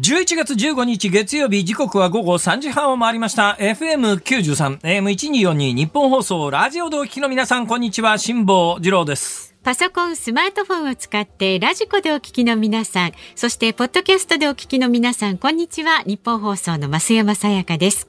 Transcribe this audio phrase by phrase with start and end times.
[0.00, 16.02] 11月15日月曜日時刻は午後3時半を回りました FM93 AM1242 ニッポン放送ラジオでお聞きの皆さんこんにちは辛坊治郎ですパソコン、スマートフォンを使ってラジコでお聞きの皆さん、そしてポッドキャストでお聞きの皆さん、こんにちは。
[16.06, 18.08] ニッポン放送の増山さやかです。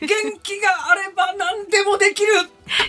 [0.00, 0.08] 元
[0.42, 2.32] 気があれば何でもできる。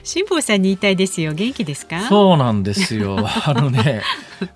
[0.03, 1.33] 辛坊さんに言いたいですよ。
[1.33, 2.07] 元気ですか？
[2.07, 3.17] そうなんですよ。
[3.45, 4.01] あのね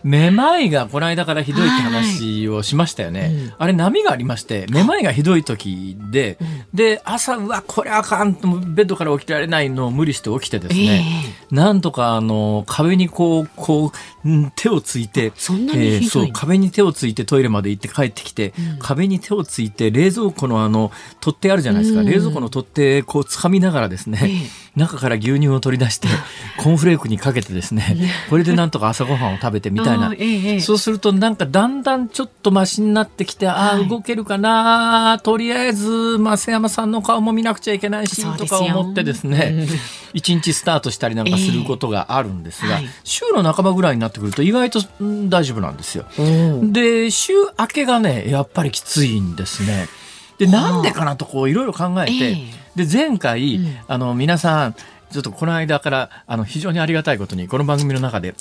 [0.04, 13.92] めまいがこの間からひどいって話をしましたよね、はいうん、あれ波がありましてめまいがひどい時で、うん、で朝うわこれあかんとベッドから起きられないのを無理して起きてですね、えー、なんとかあの壁にこうこ
[14.26, 20.92] う手をついてそんなに、えー、そう壁に手をついてトイレまで行って帰ってきて、うん、壁に手をついて冷蔵庫のあの
[21.22, 26.08] 取っ手あるじゃないですか、冷蔵庫の取っ手こう掴みながらですね、えー中から牛乳を取り出して
[26.58, 27.98] コーンフレークにかけてですね
[28.30, 30.14] これでなんとか朝ごはんを食べてみたいな、
[30.62, 39.68] そうするとなんかだんだんちょっとマシになってきてああ動けるかなとりあえず増山さんの顔も見なくちゃいけないしとか思ってですね
[40.14, 46.06] 一日スタートしたりなんかすることがあるんですが、週の半ばぐらいになってくると意外と大丈夫なんですよ。
[46.64, 49.88] で週明けがねやっぱりきついんですね。
[50.40, 52.38] でなんでかなとこういろいろ考えて、
[52.76, 54.76] で前回、うん、あの皆さん
[55.12, 58.36] ちょっとこの間からあの非常にありがたいことにこの番組の中で、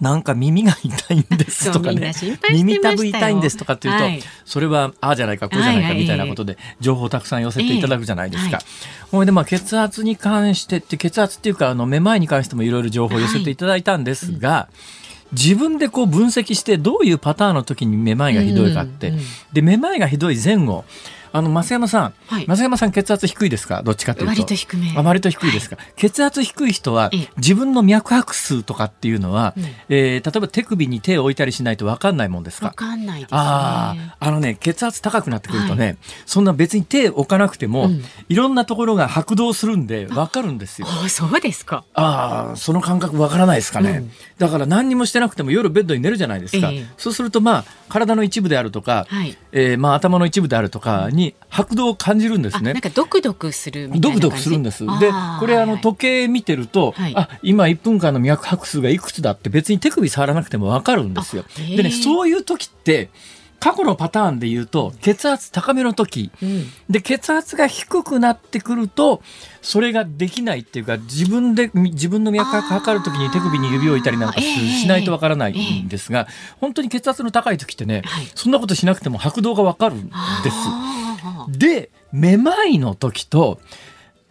[0.00, 2.12] なんか耳が痛いんですとかね。
[2.50, 8.58] 耳たぶ痛いんですとかっていうと、はい、それはああじゃないかこうじゃないかみたいなことで情報をたくさん寄せていただくじゃないですか。
[9.10, 14.74] ほ、え、い、でまあ血圧に関してって血圧っていうかあのめまいに関してもいろいろ情報を寄せていただいたんですが、はい
[15.30, 20.84] うん、自分でこう分析してどういうパターンの時にめまいがひどいかって、うんうん、でめまいがひどい前後
[21.32, 23.82] あの増山さん、はい、増山さん血圧低いですか？
[23.82, 24.30] どっちかというと。
[24.30, 24.94] 割と低め。
[24.96, 32.68] あ割と低いですか、はい、血圧低い人は自分の脈拍数とかっていうのは、うん、えー、例えば手首に手を置いたりしないと分かんないもんですか？
[32.70, 40.86] 分かんないです、ね、ああのね血圧高くなってくるとね、はい、そんな別に手置かなくても、うん、いろんなところが拍動するんで分かるんですよ。
[40.88, 41.84] あそうですか。
[41.94, 52.72] ああその感覚分からないですかね、うん、だから何にもしてなくても夜ベッドに寝るじゃないですか、えー、そうするとまあ体の一部であるとか、はい、えー、まあ頭の一部であるとかに拍動感じるんですね。
[52.72, 54.84] なんかドクドクするみたいなドクドクするんです。
[54.84, 55.10] で、
[55.40, 61.44] これあの時計見てると、はい、あ今1分間の脈拍数がいくつだって別に手首触らなくてもわかるんですよ。
[61.76, 63.10] でねそういう時って
[63.62, 69.22] 過去のパターンで言うと血圧高めの時、うん、で血圧が低くなってくると
[69.60, 80.12] それができないっていうか自分で自分の脈拍測る時に手首に指を置いたりなんかしないとわからないんですが、えー、本当に血圧の高い時ってね、はい、そんなことしなくても拍動がわかるんで
[80.50, 81.56] す。
[81.56, 83.60] でめまいの時と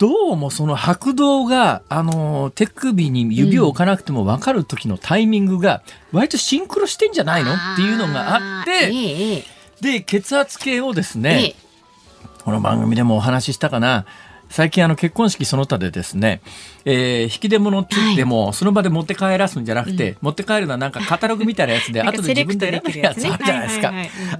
[0.01, 7.53] どうもその拍動が、あの手首に指を置かなくても分かる時のタイミングが割とシンクロしてんじゃないの？
[7.53, 9.43] っていうのがあって、
[9.79, 11.53] で血圧計をですね、
[12.43, 14.07] この番組でもお話ししたかな。
[14.49, 16.41] 最近あの結婚式その他でですね、
[16.83, 23.93] えー、引き出物って言っても、その場で持って帰らすんじゃなくて、持って帰るのはなんかカタログみたいなやつで、後で自分で選べるやつあるじゃないですか。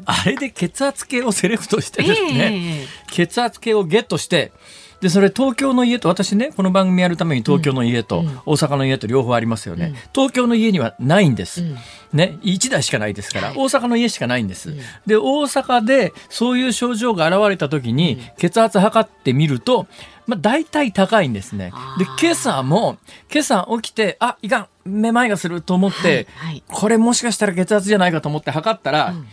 [0.06, 4.52] あれで血圧計をセレクトしてですね、血圧計をゲットして、
[5.02, 11.76] でそれ東京の家と私ねこの番組やるために東京の家と大阪の家と両方ありますよね、うん、東京の家にはないんです、うん、
[12.14, 12.38] ね。
[12.44, 19.88] 1台しかないですから、はい、大阪の家しかないんです、うん、で大阪でそういう症状が現れた時に血圧測ってみると
[20.28, 21.74] まあ、大体高いんですね。
[21.98, 22.98] で、今朝も、
[23.30, 29.28] 今朝起きて、あ、いかん、めまいがすると思って、はいはい、これもしかしたら血圧じゃないかと思って測ったら、うん、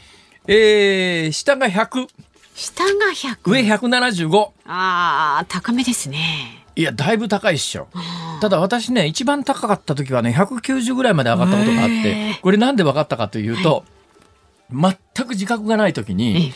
[0.48, 2.08] えー、下が100。
[2.58, 3.48] 下が100。
[3.48, 4.50] 上175。
[4.66, 6.64] ああ、高めですね。
[6.74, 7.86] いや、だいぶ高いっしょ。
[8.40, 13.84] ただ私ね、一番高かった時はね、190ぐらいまで上がったことがあって、これなんで分かったかというと、
[14.72, 16.52] はい、全く自覚がない時に、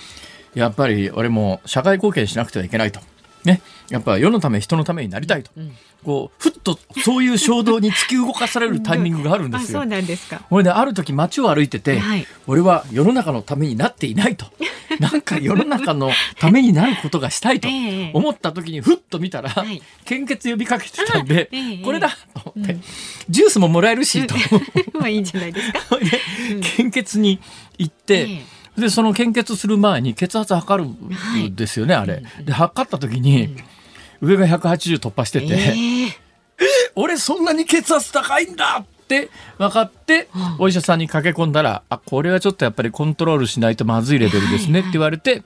[0.55, 2.99] やっぱり俺も社会貢献しなくてはいけないと。
[3.45, 3.61] ね、
[3.93, 5.73] やっぱ世のため人のためになりたいと、うん、
[6.03, 9.81] こうふっとそういう衝動に突き動かされるタイミングがあるんですよ。
[9.81, 10.41] そうなんですか。
[10.49, 14.47] これである時街を歩いてて、はい、俺は世の中のためになっていないと。
[14.99, 17.69] なんか世の中のためになることがしたいと
[18.15, 21.51] 思った時にふっと見たら、はい、献血呼びかけてたんで、
[21.85, 22.83] これだと思って、うん、
[23.29, 24.35] ジュースももらえるしと。
[24.99, 25.99] まあいいんじゃないですか。
[25.99, 26.21] で
[26.77, 27.41] 献血に
[27.77, 28.43] 行って。
[28.77, 32.23] でその献血する前に血圧測るんですよね、はい、あれ。
[32.43, 33.55] で測った時に、
[34.23, 36.13] 上が180突破してて、えー、え
[36.97, 39.29] 俺そんなに血圧高いんだって
[39.59, 40.29] 分かって、
[40.59, 45.43] お医者さんに駆け込んだら、あこれはちょっとやっぱりコントロールしないとまずいレベルですねって言われて、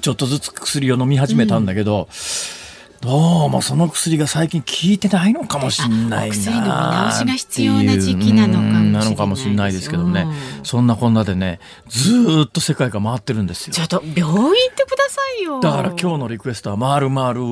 [0.00, 2.59] ちょっとずつ薬を飲み始めたんだけど、うん
[3.00, 3.48] どう？
[3.50, 10.26] もその薬が最近効いてないのかもしれないな薬の見直しが必要な時期なのかもしれないなのかもしれないですけどね。
[10.62, 11.58] そんなこんなでね
[11.88, 13.72] ずっと世界が回ってるんですよ。
[13.72, 15.60] ちょっと病院行ってくださいよ。
[15.60, 17.42] だから今日のリクエストは「回る回る」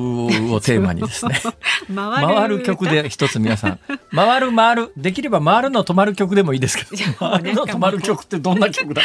[0.53, 1.41] をテーマにですね。
[1.93, 2.63] 回る。
[2.63, 3.79] 曲で一つ皆さん
[4.13, 9.01] 「回る回る」できれば回るの止まる曲でもいいですけど回るの止まる曲ってどんな曲だ？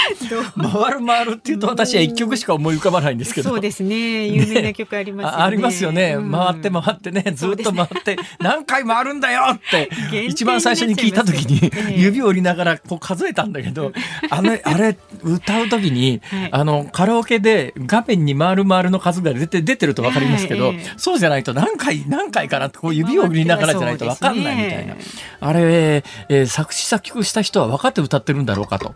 [0.56, 3.50] 回る回るっていうと私は一曲しか思い浮かばないんですけど。
[3.50, 4.26] そうですね。
[4.26, 9.90] 有名な曲ありますよね、ね、ありますよね、うん回って回ってね、ずっと回って、何回回るんだよって、
[10.26, 13.92] 一番最初に聞いた時に、指を折りながらこう数えたんだけど、
[14.30, 16.20] あれ、あれ、歌う時に、
[16.50, 24.94] あの、カラオケで画面に回る回るの数が出て、出てると分かりますけど、そうじゃないと何回、何回かなってこう指を折りながらじゃないと分かんないみたいな。
[25.40, 28.94] あれ、えー、作詞作曲した人は分かって歌ってるんだろうかと、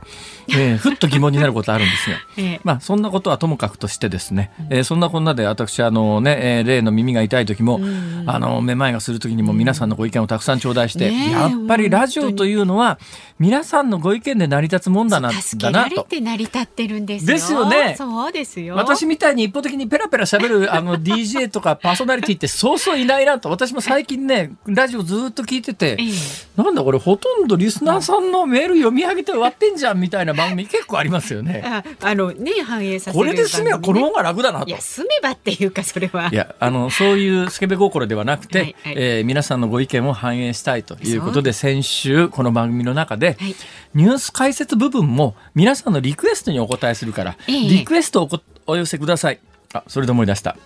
[0.51, 2.17] えー、 ふっと疑問になることあるんですよ。
[2.65, 7.81] まあ、そんなことはともかくとしてですね、えー、そんなこんなで私、あのね、えー、例の耳が痛い時も、
[8.27, 12.99] あのめまいがする時にも皆さんのご意見をたくさん頂戴して、やっぱりラジオというのは
[13.39, 16.07] 皆さんのご意見で成り立つもんだなだなと。
[16.11, 17.95] 成り立ってるんですですよね。
[17.97, 18.75] そうですよ。
[18.75, 31.63] 私みたいに一方的にペラペラ喋る あの DJ とかパーソナリティってそうそういないなと私も最近ねラジオずっと聞いてて、ええ、なんだこれほとんどリスナーさんのメール読み上げて終わってんじゃんみたいな番組結構ありますよね。
[31.65, 34.69] ああのね反映させこれで済めばこの方が楽だなと。
[34.69, 36.29] いや済めばっていうかそれは。
[36.33, 43.55] いやあのそういうスケベ心ではなくて、はいはい、えー、皆さんのご意見を反映したいということで先週この番組の中で、はい、
[43.95, 48.29] ニュース解説部分も皆さんのリクエストにお答えするから、えー、リクエストを
[48.67, 49.41] お寄せください。
[49.75, 50.57] あ、それで思い出した。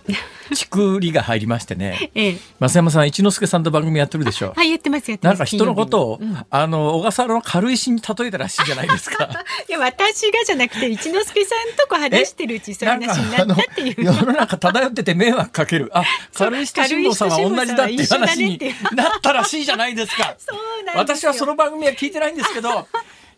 [0.53, 2.11] ちくりが入りましてね。
[2.15, 4.53] ええ、増山さん、一之輔さんと番組やってるでしょ。
[4.55, 5.39] はい、やってます、やってます。
[5.39, 9.29] なんか人のことを、うん、あの、小笠原の軽石に例えたらしいじゃないですか。
[9.67, 14.03] いや、私がじゃなくて、一之輔さんとこ話してるうち、そういう話になったっていう。
[14.03, 15.91] 世の中漂ってて迷惑かける。
[15.93, 16.03] あ、
[16.33, 18.59] 軽石と辛坊さんは同じだっていう話に
[18.93, 20.35] なったらしいじゃないですか。
[20.39, 22.87] そうなん私はその番組は聞いてないんですけど、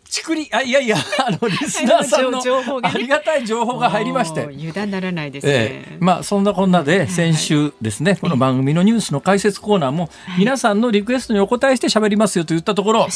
[0.08, 2.40] ちくりあいやいや あのリスナーさんの
[2.82, 4.42] ありがたい情報が入りまして。
[4.42, 13.08] 油断ならないですね、えー、まあそんなこんなで先週ですね、この番組のニュースの解説コーナーも皆さんのリクエストにお答えして喋りますよと言ったところ、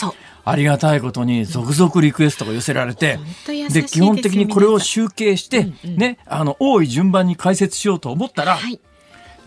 [0.44, 3.18] ありがたいことに続々リクエストが寄せられて、
[3.70, 8.58] で基本的にこれを集計して、ねあの多い順番に解説しようと思ったら、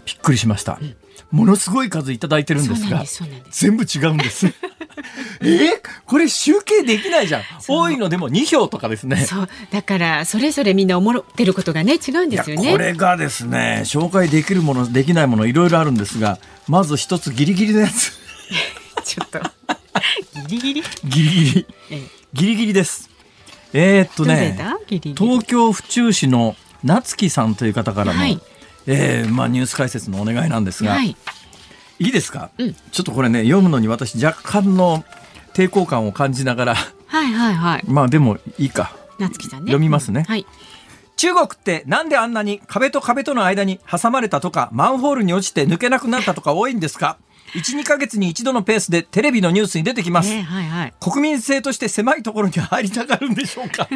[0.05, 0.79] びっくりしました。
[1.33, 3.03] ものすごい数いただいてるんですが
[3.50, 4.53] 全部違うんです。
[5.41, 5.71] えー、
[6.06, 7.41] これ集計できないじゃん。
[7.68, 9.25] 多いのでも2票とかですね。
[9.25, 9.50] そう。
[9.71, 12.71] だからそれぞれみんな思ってることがね違うんですよね。
[12.71, 16.38] これがですね紹介できるものできないものいろいろあるんですが
[16.68, 18.13] まず一つギリギリのやつ。
[19.03, 19.39] ちょっと。
[20.47, 20.83] ギリギリ？
[21.03, 21.65] ギリギリ。
[22.33, 23.09] ギリギリです。
[23.74, 24.56] えー、っとね
[25.18, 28.39] 東京府中市の夏木さんという方からの、はい、
[28.88, 31.15] えー、まあ、ニュース解説のお願いなんですが、はい、
[32.00, 35.03] いいですか、うん、ちょっとこれね読むのに私若干の
[35.53, 37.83] 抵抗感を感じながらはいはいはい。
[37.88, 38.91] まあでもいいか。
[39.19, 39.68] 夏木さんね。
[39.68, 40.45] 読みますね、はい、
[41.15, 47.18] 中国ってなんであんなに壁と壁との間に挟まれたとかマンホールに落ちて抜けなくなったとか多いんですか？
[47.55, 53.88] 12か月に一度のペースでテレビのニュースに出てきます、はいはい、国民性として狭いところに入りたがるんでしょうか？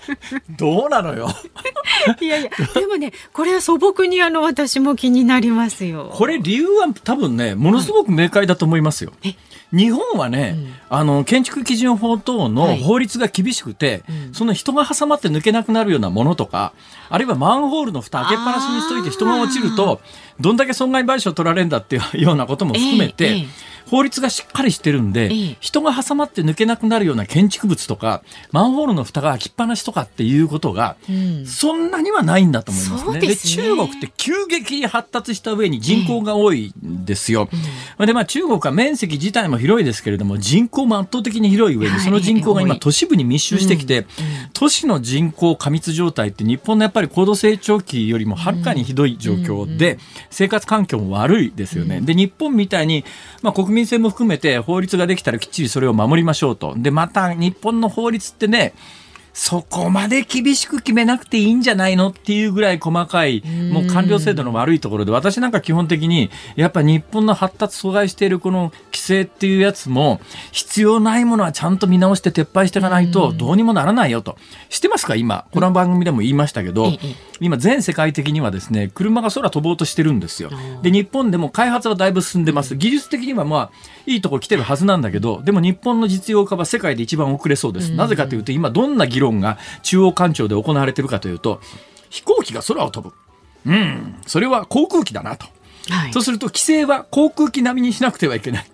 [0.50, 1.28] どうなのよ？
[2.20, 6.10] いやいやでもねこれは素朴にあの私も気になりますよ。
[6.14, 9.36] これ理由は多分ねものすごく明快だと思いますよ、はい
[9.72, 16.72] 日本はね、うん、あの建築基準法等の法律が厳しくて、はいうん、その人が挟まって抜けなくなるようなものとか
[17.08, 20.00] あるいはマンホールの蓋開けっぱなしにしといて人が落ちると
[20.40, 23.46] どんだけ損害賠償取られるんだっていうようなことも含めて、
[23.90, 25.30] 法律がしっかりしてるんで、
[25.60, 30.96] 人が挟まって抜けなくなるような建築物とか、マンホールの蓋が開きっぱなしとかっていうことが、
[31.44, 33.18] そんなにはないんだと思いますね。
[33.18, 37.48] で、ね、中国って急激に発達した上に人口が多いんですよ。
[37.98, 44.06] えー、で、まあ中国は面積自体も広いですけれども、人口も圧倒的に広い上に、その人口が今都市部に密集してきて、
[44.52, 49.98] 都市の人口過密状態って日本のやっぱり高度成長期よりもはるかにひどい状況で、
[50.30, 52.00] 生活環境も悪いですよね。
[52.00, 53.04] で、日本みたいに、
[53.42, 56.74] まあ国民性も含めて法律ができたらきっちりそれを守りましょうと。
[56.76, 58.74] で、また日本の法律ってね、
[59.32, 70.20] そこまで厳しく決めなくていいんじゃないのっていうぐらい細かい、もう官僚制度の悪いところで、私なんか基本的に、やっぱ日本の発達阻害しているこの規制っていうやつも、
[70.52, 74.36] 必要ないものはちゃんと見直して撤廃していかないと、どうにもならないよと。
[74.68, 76.92] 知ってますか今、この番組でも言いましたけど、
[77.40, 80.50] 今全世界的にはですね、車が空飛ぼうとしてるんですよ。
[80.82, 82.76] で、日本でも開発はだいぶ進んでます。
[82.76, 83.70] 技術的にはまあ、
[84.06, 87.92] いいとこ来てるはずなんだけど、でも日本の実用化は世界で一番遅れそうです。
[87.92, 91.60] なぜかというと、今どんな議論が中央官庁で行われているかというと、
[92.10, 93.14] 飛行機が空を飛ぶ。
[93.66, 95.46] うん、それは航空機だなと。
[95.88, 98.66] はい、そうすると規制は航空機並みにしなくてはいけない。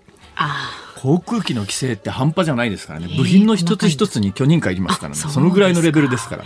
[1.07, 3.07] 航空機の規制って半端じゃないですからね。
[3.17, 5.21] 部品の一つ一つに許認可いりますからね。
[5.21, 6.45] そのぐらいのレベルですから。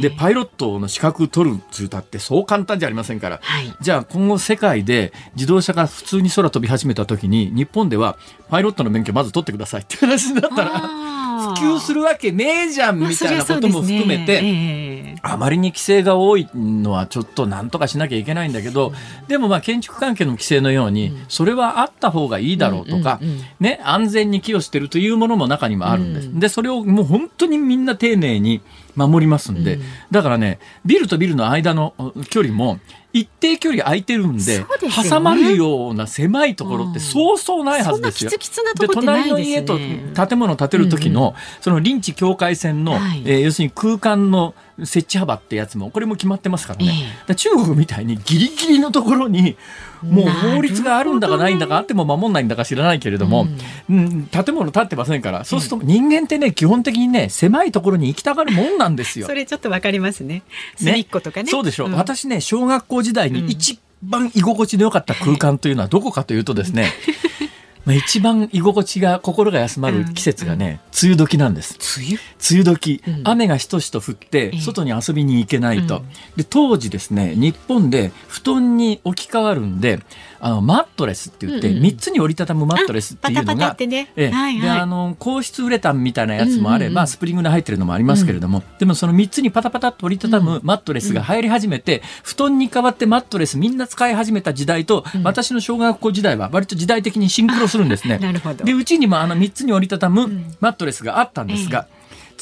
[0.00, 8.16] でパイロットの資格取るってったってそう簡単じゃありませんから、はい、じゃあ今後世界で自動車が普通に空飛び始めた時に日本では
[8.48, 18.92] パイロットの免許まず取ってくださいって話になったら普及するわけねえじゃんみたいなことも含めて、ねえー、あまりに規制が多いのはちょっとなんとかしなきゃいけないんだけど、
[19.28, 23.20] でもまあ建築関係の規制のように、それはあった方がいいだろうとか、
[23.60, 26.38] ね、安全に寄与してるというものも中にもあるんです。
[26.38, 28.60] で、それをもう本当にみんな丁寧に
[28.96, 29.78] 守りますんで、
[30.10, 31.94] だからね、ビルとビルの間の
[32.30, 32.78] 距離も、
[33.12, 34.64] 一定距離空いてるんで、
[35.08, 38.30] 挟まるような狭いところってそうそうないはずですよ。
[38.30, 46.92] で隣の家と建物を建てる時の、その臨地境界線の、え要するに空間の設置幅ってやつもこれも決まってますからね、
[47.28, 49.56] えー、中国みたいにギリギリのところに
[50.02, 53.48] もう法律があるんだかないんだかあっても守んないんだか知らないけれども、
[53.90, 59.26] うん、うん、建物建ってませんからそうすると人間ってね基本的にね狭いところに行きたがるもんなんですよ。
[59.28, 60.42] それちょっとわかりますね。
[60.76, 61.44] 隅っことかね。
[61.44, 61.50] ね。
[61.50, 66.92] そうでしょう、うん、私ね小学校時代に一番居心地の良かった空間というのはどこかというとですね、
[67.84, 71.78] まあ、一番居心地が心が休まる季節がね、梅雨時なんです。
[71.98, 72.18] 梅雨？
[72.50, 76.02] 梅雨時、うん、雨がしとしと降って外に遊びに行けないと、うん、
[76.36, 80.00] で当時ですね日本で布団に置き換わるんで
[80.40, 98.18] あのマットレスって言って、うん、3つに折りたたむマットレスっていうのが、であの硬質ウレタンみたいなやつもあれば、スプリングの入ってるのもありますけれども、うん、でもその3つにパタパタっと折りたたむマットレスが入り始めて、布団に代わってマットレスみんな使い始めた時代と、私の小学校時代は割と時代的にシンクロするんですね。
[98.64, 100.28] でうちにもあの3つに折りたたむ
[100.60, 101.86] マットレスがあったんですが、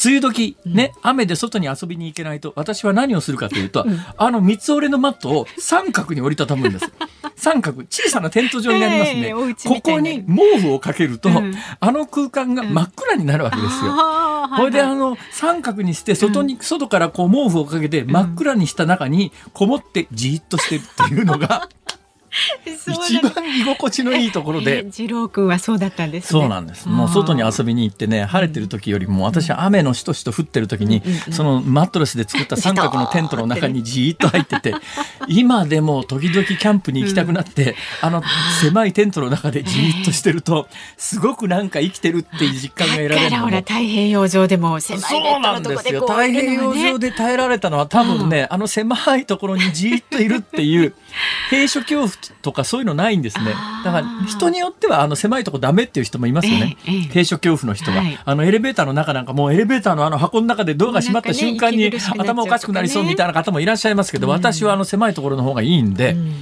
[0.04, 6.92] 梅雨時、ね、雨で外に遊びに行けないと、私は何をするかというと、うん、あの三つ折れのマットを三角に折りたたむんです。
[7.36, 9.28] 三角、小さなテント状になりますね。
[9.28, 13.94] えー、ここに毛布をかけると、うん、あの空間が真っ暗になるわけですよ。
[14.56, 21.68] こ、れ、であの三角にして外に、外からこう毛布をかけて真っ暗にした中にこもってじーっとしてるっていうのが、
[22.64, 24.86] 一番居心地のいいところで。
[24.90, 26.88] 次郎君はそうだったんです、ね、そうなんです。
[26.88, 34.74] もう外に遊びに行ってね、晴れてる時よりも、私は雨のしとしと降ってる時に、そのマットレスで作った三角のテントの中にじーっと入ってて、
[35.28, 38.22] 今でも時々キャンプに行きたくなって、あの
[38.60, 50.94] 狭いテントの中でじーっとしてると、すごくなんか生きてるっていう実感が得られるだから太平洋上でも狭いベッドのとこでこう、太平洋上で耐えられたのは多分ね、あの狭いところにじーっといるっていう、
[51.50, 52.10] 閉所恐怖
[52.42, 53.54] とかそういうのないんですね。
[53.84, 56.76] だから人によってはあの狭いとこダメっていう人もいますよね。
[56.86, 66.32] え閉所恐怖の人は、はい、あのエレベーターの中なんかもうエレベーターのあの箱の中でドアが閉まった瞬間に頭おかしくなりそうみたいな方もいらっしゃいますけど、私はあの狭いところの方がいいんで、うん、い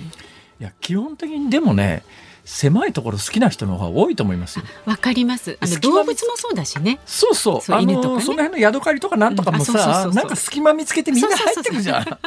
[0.60, 2.02] や基本的にでもね。
[2.44, 5.56] 狭いところ好きな人の方が多いと思いますわかります。
[5.60, 7.00] あの動物もそうだしね。
[7.06, 7.60] そうそう。
[7.60, 12.04] そうあの、ね、その辺のヤドカリとかなんとかもさ、なんか隙間見つけてみんな入ってくじゃん。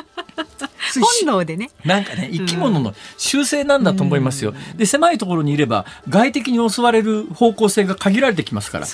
[0.95, 1.69] 本能でね。
[1.85, 8.87] なんかね生き物の習性なんだと思いますよ、で狭いところにいれば外敵に襲われる方向性が限られてきますから。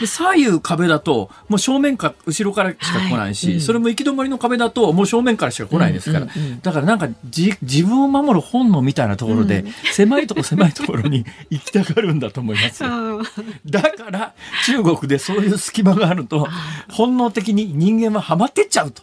[0.00, 3.54] で左右壁だともう正面か後ろからしか来ないし、はい。
[3.56, 13.22] うん、それも行き止まりの壁だともう正面からしか来ないですから、うんうんうん、だからなんかじ自分を守る本能みたいなところで、うん、 狭いとこ狭いところに行きたがるんだと思いますよ。
[13.66, 14.34] だから
[14.66, 16.48] 中国でそういう隙間があると
[16.90, 19.02] 本能的に人間はハマってっちゃうと。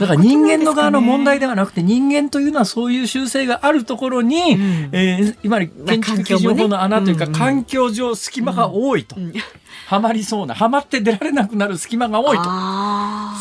[0.00, 9.16] だから人間の側の問題ではなくて人間というのはそういう習性があるところに、うん、えー、今建築基準法の穴というか、環境上隙間が多いと。
[9.86, 12.44] はまりそうな、はまって出られなくなる隙間が多いと。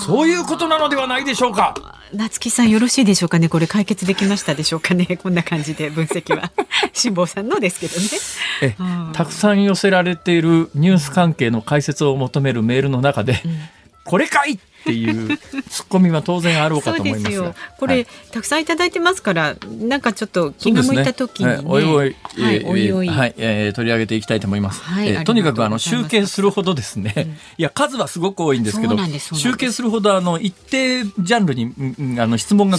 [0.05, 1.73] そういうことなのではないでしょうか。
[2.13, 3.49] 夏木さんよろしいでしょうかね？
[3.49, 5.05] これ解決できましたでしょうかね？
[5.21, 6.51] こんな感じで分析は。
[6.93, 8.07] 辛坊さんのですけどね。
[8.61, 8.75] え、
[9.13, 13.57] たくさん寄せられているニュース関係の解説を求めるメールの中で、うん
[14.05, 15.37] これかいっていう
[15.69, 17.55] ツッコミは当然あろうかと思いますよ。
[17.79, 21.57] これ、はい、たくさんいただいてますから、なんかちょっと気が向いた時に、ね。
[21.57, 24.81] ね、おいおい、はい、おいおい、はい、えー、取り上げていきたいと思います。
[24.83, 28.97] はい、えー、とにかくあの集計するほどですね、うん、いや数はすごく多いんですけど、
[29.33, 32.77] 集計するほどあの一定ジャンルにあの質問が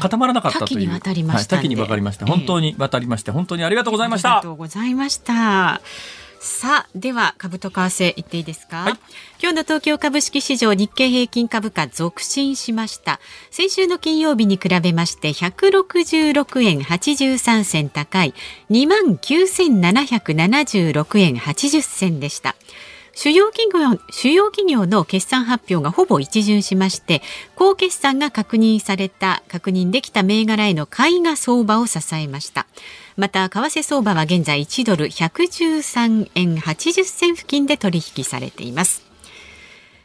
[0.00, 2.26] 固まらなかったという、多岐に多岐にわかりました。
[2.26, 4.30] 本当に渡りまして、本当にありがとうございました。
[4.30, 6.23] ありがとうございました。
[6.44, 8.92] さあでは株と為替言っていいですか、はい、
[9.40, 13.18] 今日の東京株式市場日経平均株価続伸しました。
[13.50, 18.34] 先週の金曜日に比べまして166円83銭高い。
[18.68, 22.56] 2万9776円80銭でした。
[23.14, 27.22] 主要企業主要企業の決算発表がほぼ一巡しまして
[27.54, 32.66] 高決算が確認された確認できた銘柄への買いが相場を支えました
[33.16, 39.04] また為替相場は現在1ドル113円80銭付近で取引されています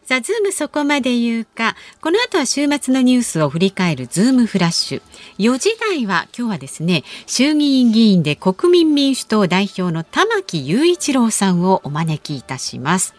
[0.09, 5.01] さあ、ズームそこまで言うか、この後は週末のニュースを振り返るズームフラッシュ。
[5.37, 13.13] 4時台は今日はですね、衆議院議員で国民民主党代表の玉木雄一郎さんをお招きいたします。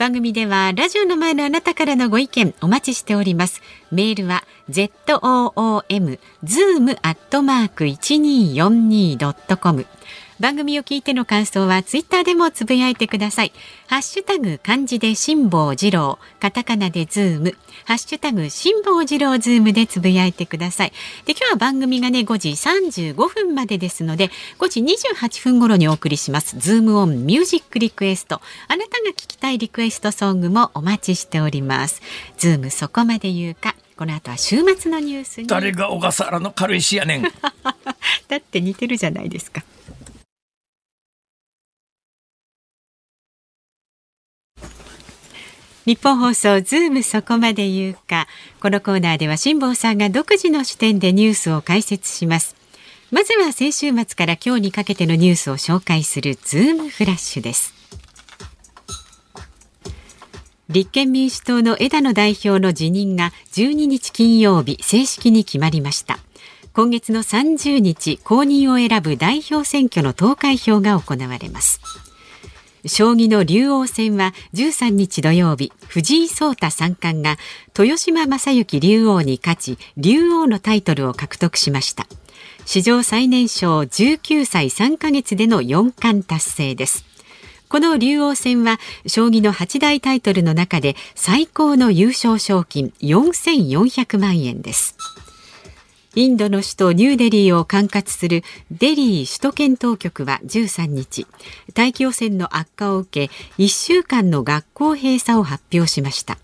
[0.00, 3.60] 番組ではラジオの前のあなたからのご意見お待ちしております。
[3.92, 9.84] メールは zoom zoom アットマーク 1242.com
[10.40, 13.52] 番組を聞いての感想はツイッターでもつぶやいてください。
[13.88, 17.54] ハッシュタグ漢字で辛坊治郎、カタカナでズーム、
[17.84, 20.92] ハッシュタグ辛坊治郎ズームでつぶやいてください。
[21.26, 26.58] で、今日は番組がね、5時35分までですので、5時28分頃にお送りします。
[26.58, 28.40] ズームオンミュージックリクエスト。
[28.68, 32.00] あなたが聞きたいリクエストソングもお待ちしております。
[32.38, 33.76] ズームそこまで言うか。
[33.94, 35.46] この後は週末のニュースに。
[35.46, 37.22] 誰が小笠原の軽石やねん。
[38.28, 39.62] だって似てるじゃないですか。
[45.90, 48.28] ニッポン放送ズームそこまで言うか。
[48.60, 52.54] このコーナーでは辛坊さんが独自の視点でニュースを解説します。
[53.10, 57.74] まずは先週末から今日にかけてのニュースを紹介するズームフラッシュです。
[60.68, 66.20] 立憲民主党の枝野代表の辞任が12日金曜日正式に決まりました。
[66.72, 71.80] 今月の30日公認を選ぶ代表選挙の投開票が行われます。
[72.86, 77.36] 将棋の竜王戦は13日土曜日藤井聡太三冠が
[77.78, 82.06] 豊島将之竜王に勝ち竜王のタイトルを獲得しました。
[82.64, 87.04] 史上最年少19歳3ヶ月での四冠達成です。
[87.68, 94.96] この竜王戦は将棋の八大タイトルの中で最高の優勝賞金4400万円です。
[96.16, 101.26] インドの首都ニューデリーを管轄するデリー首都圏当局は13日
[101.72, 103.32] 大気汚染の悪化を受け
[103.62, 106.38] 1週間の学校閉鎖を発表しました。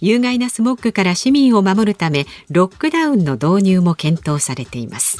[0.00, 5.16] 有害なスモッグから市民を守るためロックダウンの導入も検討されています。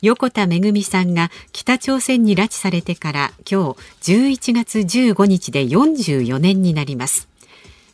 [0.00, 7.33] 横田めぐみさんが北朝鮮に拉致されてから今日11月15日で44年になります。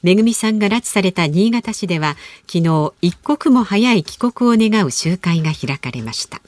[0.02, 6.40] めぐみさんが拉致された新潟市では昨日一刻も早い帰国を願う集会が開かれました。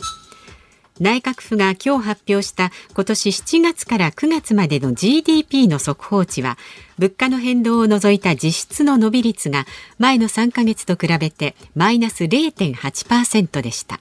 [1.01, 6.59] 内閣府が今日発表した今年7月から9月までの GDP の速報値は
[6.99, 9.65] 物価の変動を除いた実質の伸び率が
[9.99, 13.99] 前の3ヶ月と比べてマイナス0.8%でした。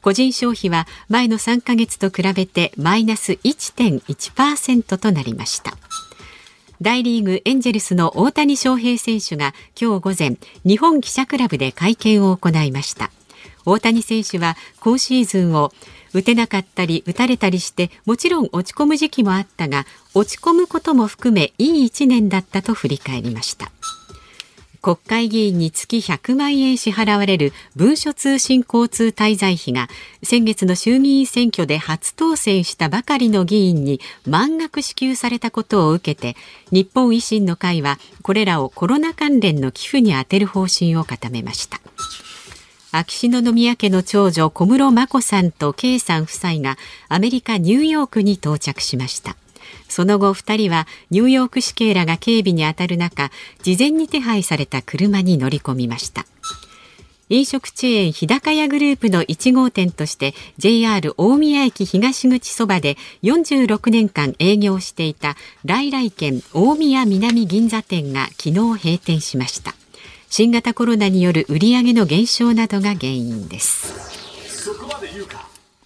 [0.00, 5.76] 個人消費は前の3ヶ月と比べてマイナス1.1%となりました。
[6.82, 13.12] 大リーグエンジェルスの大谷翔平選手が今日午前日本記者クラブで会見を行いました。
[13.64, 15.70] 大谷選手は今シーズンを
[16.12, 23.70] 打てなかったり打たれたりしてもちろん落ち込む時期もあったが落ち込むことも含めいい1年だったと振り返りました。
[24.82, 29.88] 国会議員に月100万円支払われる文書通信交通滞在費が
[30.24, 36.36] 先月の衆議院選挙で初当選したばかりの議員に満額支給されたことを受けて
[36.72, 41.80] 日本維新の会はこれらをコロナ関連の寄付に充てる方針を固めました。
[42.94, 46.76] 秋篠宮家の長女小室眞子さんと圭さん夫妻が
[47.08, 49.36] アメリカ・ニューヨークに到着しました。
[49.92, 53.30] その後2人はニューヨーク市警らが警備に当たる中
[53.62, 56.24] 事前に手配された車に乗り込みました。
[57.28, 69.74] 飲食チェーン日高屋グループの1号店として JR 大宮駅東口そばで46年間営業していた来来軒大宮南銀座店が昨日閉店しました。
[70.30, 74.21] 新型コロナによる売上の減少などが原因です。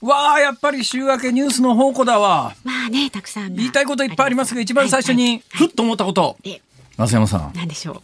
[0.06, 2.54] わあやっぱり週明けニュースの宝庫だわ。
[2.64, 6.36] まあねたくさん言いたいこといっぱいありますが一番最初にふっと思ったこと、
[6.96, 7.52] 増山さん。
[7.54, 8.02] 何でしょう。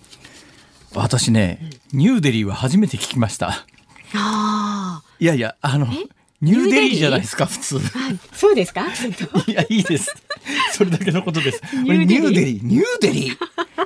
[0.95, 3.65] 私ね、ニューデリーは初めて聞きました。
[4.15, 5.87] あいやいやあの
[6.43, 7.81] ニューデリーじゃないですか普通、
[8.35, 8.85] そうですか？
[9.47, 10.15] いやいいです。
[10.73, 11.63] それだけのことです。
[11.77, 12.65] ニューデリー。
[12.65, 13.37] ニューデリー。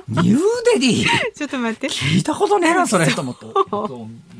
[0.07, 0.39] ニュー
[0.73, 1.07] デリー？
[1.35, 1.87] ちょっと待って。
[1.87, 3.05] 聞いたことねえなそれ。
[3.07, 3.45] と思って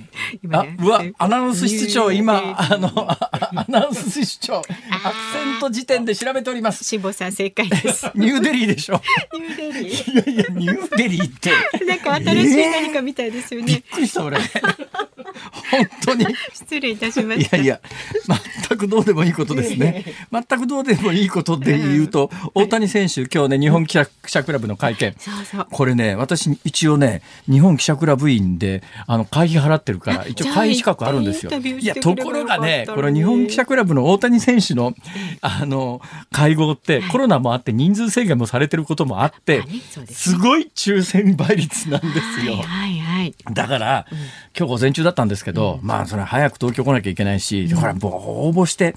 [0.51, 6.83] あ、うわ、アナウンス室長、今、あの、 アナウンス室長、アクセント辞典で調べております。
[6.83, 8.09] 辛坊さん正解です。
[8.15, 9.01] ニューデリーでしょ。
[9.33, 10.31] ニューデリー。
[10.31, 11.51] いやいや、ニューデリーって。
[11.85, 13.67] なんか新しい何かみたいですよね。
[13.67, 14.37] びっくりした俺。
[15.71, 16.25] 本当に。
[16.53, 17.57] 失礼いたしました。
[17.57, 17.81] いやいや
[18.67, 20.05] 全くどうでもいいことですね。
[20.31, 25.15] 全くどうでもいいことで言うと、大谷選手今日ね日本記者クラブの会見。
[25.71, 31.51] これね私一応ね日本記者クラブ員であの会費払ってるから一応会費資格あるんですよ。
[31.51, 34.93] いやところがねこれ日本記者クラブの大谷選手の
[35.41, 39.63] あの会合ってコロナもあって人数制限もされてることもあって
[40.09, 42.07] すごい抽選倍率なんで
[42.39, 42.55] すよ。
[42.55, 44.05] はいはい、だから、
[44.57, 48.13] 今日午前中だったんですけど、まあそれ早く東京来なきゃいけないし、これもう
[48.47, 48.95] 応募して。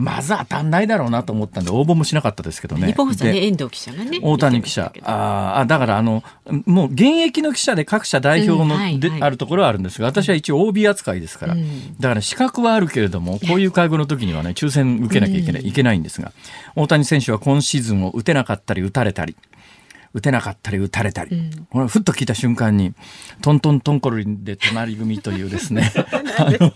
[0.00, 2.86] まず当たんないだろうなと思ったんで応募もしなかったですけどね。
[2.86, 4.18] 日本放送ね遠藤記者がね。
[4.22, 4.92] 大谷記者。
[5.02, 6.22] ああだからあの
[6.64, 16.32] もう現役の記者で各社代表の、うんはいはい、であるところはあるんですが、私は一応 OB 扱いですから、うん、だから資格はあるけれどもこういう会合の時にはね抽選受けなきゃいけない,、いけないんですが、
[16.76, 19.36] 大谷選手は今シーズンを打てなかったり打たれたり。
[20.12, 21.36] 打てなかったり打たれたり、
[21.72, 22.94] うん、ふっと聞いた瞬間に
[23.42, 25.92] トントントンコルリンで隣組というですね。
[26.38, 26.72] あの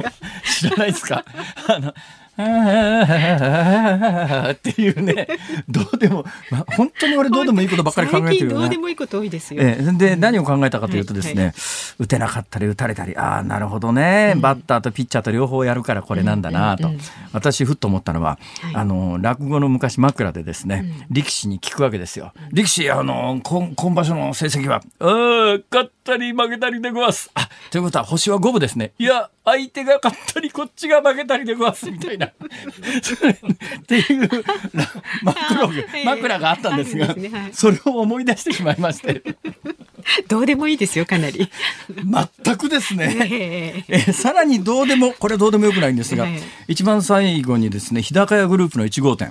[0.59, 1.25] 知らないですか？
[1.69, 1.93] あの
[2.37, 5.29] っていうね、
[5.69, 8.55] どうでも、まあ、本当に俺どうでもいいことばっかり考えてるよね。
[8.55, 9.63] どうでもいいこと多いですよ。
[9.63, 11.55] えー、で、何を考えたかというとですね、はいはい、
[12.01, 17.01] 打てなかったり打たれたり、ああ、なるほどね、うん、バッターとピッチャーと両方やるからこれなんだなと、うんうん、
[17.33, 22.33] 私、ふっと思ったのは、はい、あの、落語の昔枕でですね、うん、力士に聞くわけですよ。
[22.53, 27.31] 力士、あの、今今場所の成績は、ああ、勝ったり負けたりでごわす。
[27.35, 28.93] あ、ということは星は五分ですね。
[28.99, 32.27] いや、相手が勝ったりこっちが負けたりでごわすみたいな。
[32.27, 32.33] っ
[33.87, 34.29] ていう
[35.23, 35.69] 枕
[36.05, 39.23] 枕があったんですが、ねはい、それを思い出してしまいまして。
[40.29, 41.51] どうでもいいですよかなり。
[41.89, 43.85] 全くですね。
[43.89, 46.27] えさらにどうでもこれはどうでもよくないんですが、
[46.69, 49.31] 一番最後にですね日高屋グループの1号店。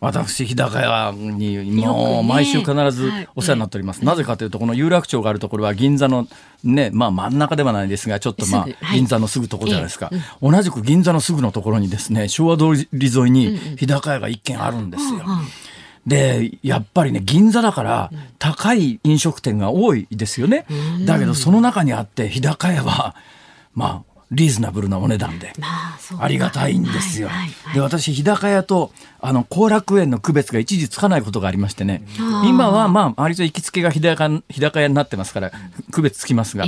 [0.00, 4.04] 私日高屋にもう毎週必ずお世話になっております。
[4.04, 6.26] なぜかというとこの有楽町があるところは銀座の
[6.64, 10.10] ねまあ真ん中ではないですがちょっとまあ銀座のすぐところじゃないですか。
[10.40, 15.24] 同じく銀座のすぐのところにですね昭和通り沿いに日高屋が一軒あるんですよ。
[16.06, 20.64] でやっぱりね銀座だから高い飲食店が多いですよね。
[21.04, 23.14] だけどその中にあって日高屋は
[23.74, 25.52] まあリーズナブルなお値段で。
[26.18, 27.30] ありがたいんですよ。
[27.74, 32.02] で私日高屋とあの後楽園の区別が一時つかないことがありましてね。
[32.46, 35.52] 今はまあ割と行きつけが日高日高屋になってますから
[35.90, 36.66] 区別つきますが、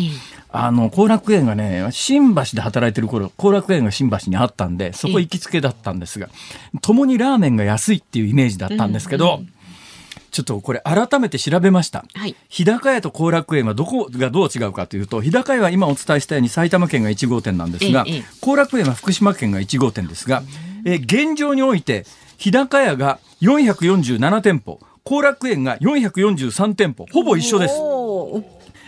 [0.50, 6.28] あの後楽園がね新橋で働いてる頃後楽園が新橋にあったんでそこ行きつけだったんですが
[6.80, 9.36] 共にラーメンが安いっていうイメージだったんですけど。
[9.36, 9.52] うんうん
[10.30, 18.04] ちょっとこれ改めて調べました、はい、日高屋と後楽園はどこがどう違うかというと日高屋は今お伝えしたように埼玉県が1号店なんですが
[18.40, 20.42] 後、楽園は福島県が1号店ですが、
[20.84, 22.06] え現状において
[22.38, 27.74] 日高屋が447店舗後楽園が443店舗ほぼ一緒です。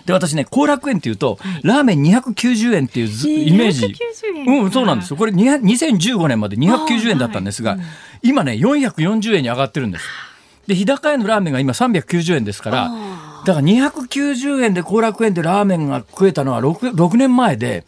[0.07, 3.95] で私ね後楽園っていうと、はい、ラーメン290円っていうイメージ。
[4.47, 5.17] うんそうなんですよ。
[5.17, 7.81] これ2015年まで290円だったんですが、はい、
[8.23, 10.05] 今ね440円に上がってるんです。
[10.73, 12.91] で日高屋のラーメンが今390円ですから
[13.45, 17.85] だから290円で後楽園でラーメンが食えたのは 6, 6年前で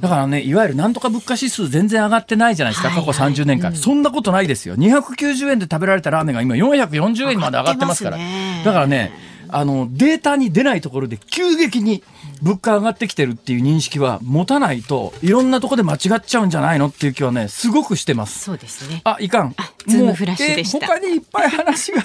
[0.00, 4.76] だからねいわゆるなんとか物価指数全然上がってないじゃないですか、過去30年間、うん、そんなことないですよ。
[4.76, 8.18] 290円で食べられたラーメンが今440円まで上がってますから。
[8.18, 9.12] だからね
[9.56, 12.02] あのデータに出ないところで急激に
[12.42, 18.40] 物価上がってきてるっていう認識は持たないといろんなところで間違っちゃうんじゃないのっていう気はねすごくしてます。
[18.40, 19.00] そうですね。
[19.04, 19.54] あいかん。
[19.86, 20.86] ズームフラッシュでした。
[20.86, 22.02] 他にいっぱい話が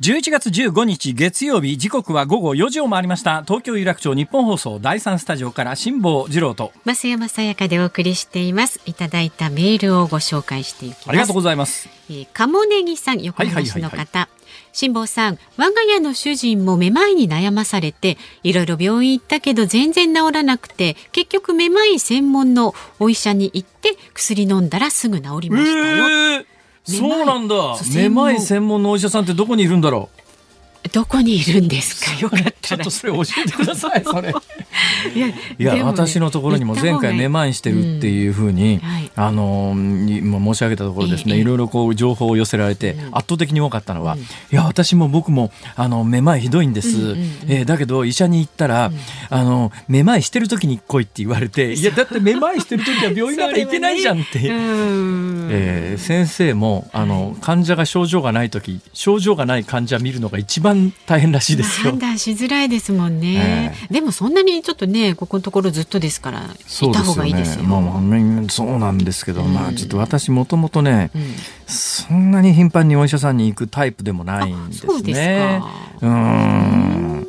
[0.00, 3.42] 11月15日月曜日時刻は午後4時を回りました。
[3.42, 6.70] 東京有楽町日本放送第三スタジオから辛坊治郎と。
[6.86, 8.80] 増山さやかでお送りしています。
[8.86, 11.10] いただいたメールをご紹介していきます。
[11.10, 14.28] ありがとうございます、えー、鴨ネギさん横浜市の方、
[14.72, 26.57] 辛坊さん我が家の主人もめまいに悩まされていろいろ病院行ったけど全然治らなくて結局めまい専門のお医者に行って薬飲んだらすぐ治りましたよ、えー
[26.96, 27.54] そうなんだ
[27.94, 30.08] めまい専門のお医者さんってどこにいるんだろ
[30.84, 32.18] うどこにいるんですか？
[32.20, 34.02] よかったちょっとそれ教えてください。
[34.04, 34.32] それ。
[35.14, 38.78] いや、いや、ね、私のところにも前回めまいしてるっていうふうに、ん。
[38.78, 46.88] はい、あの申し上げたところですね、いろいろこう情報を寄せられて、圧倒的に多かったのは、うん、いや私も僕もあのめまいひどいんです。
[46.88, 47.16] うんうんうん、
[47.48, 48.94] えー、だけど医者に行ったら、うん、
[49.30, 54.38] あのめまいしてる時に来いって言われて、 いやだってめまいしてる時は病院なんか行けないじゃんって。
[54.38, 54.48] ね、
[55.50, 61.90] えー、先生もあの患者が症状がない時、症状がない患者見るのが一番大変らしいですよ。
[61.90, 67.64] 判断しづらいですもんね、えー、でもそんなにちょっとねここのところずっとですからいた方がいいですよ。
[67.64, 71.22] まあ、そうなんですけど、うん、まあちょっと私もともとね、うん、
[71.66, 75.62] そんなに頻繁にお医者さんに行くタイプでもないんですね。
[76.00, 77.28] うん。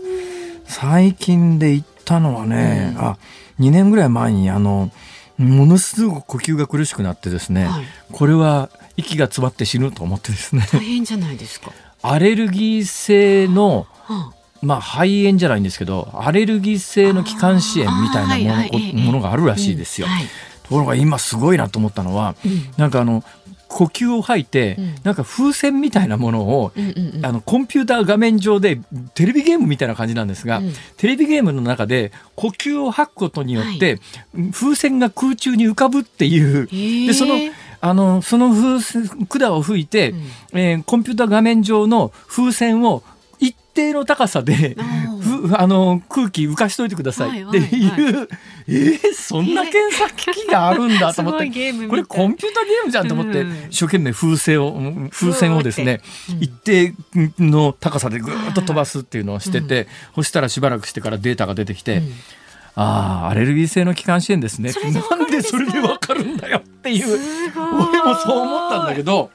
[0.65, 3.17] 最近で行っしたのはね、うん、あ
[3.59, 4.89] 2年ぐらい前にあの
[5.37, 10.67] ものすごく呼吸が苦しくなってですね、はい、これは息が詰まって死ぬと思ってですね。
[10.71, 11.71] 大変じゃないですか。
[12.01, 20.07] アレルギー性の、はあまあ、肺炎じゃないんですけどアレルギー性の気管支炎みたいなものはいはい、ものがあるらしいですよ。
[20.07, 20.23] うんはい、
[20.63, 23.23] ところが今すごいなと思ったのは、うん、なんかあの
[23.69, 28.81] 呼吸を吐いて、うん、なんか風船みたいなものを、うんうんうん、あのコンピューター画面上で
[29.13, 33.99] テレビゲームみたいな感じなんですが、うん、テレビゲームの中で呼吸を吐くことによって、
[34.35, 36.67] はい、風船が空中に浮かぶっていう
[37.07, 37.35] でその
[37.81, 43.03] あのその風管を吹いて、うん、えー、コンピューター画面上の風船を
[43.79, 44.75] 定の高さで
[45.53, 47.43] あの空気浮かしといてください。
[47.43, 48.13] っていう、はいはい。
[48.13, 48.27] はい、
[48.67, 51.49] えー、そんな検索機器があるんだと思って。
[51.87, 56.93] これコンピューターゲームじゃんと思って、うん、一生懸命風船を風船をですね、うん、一定
[57.39, 62.01] の高さでぐっと飛ばすっていうのをしてて、そしたらしばらくしてからデータが出てきて。
[62.75, 64.71] ああアレルギー性の気管支炎ですね。
[65.09, 67.19] なんでそれでわかるんだよっていう。
[67.53, 69.31] 俺もそう思ったんだけど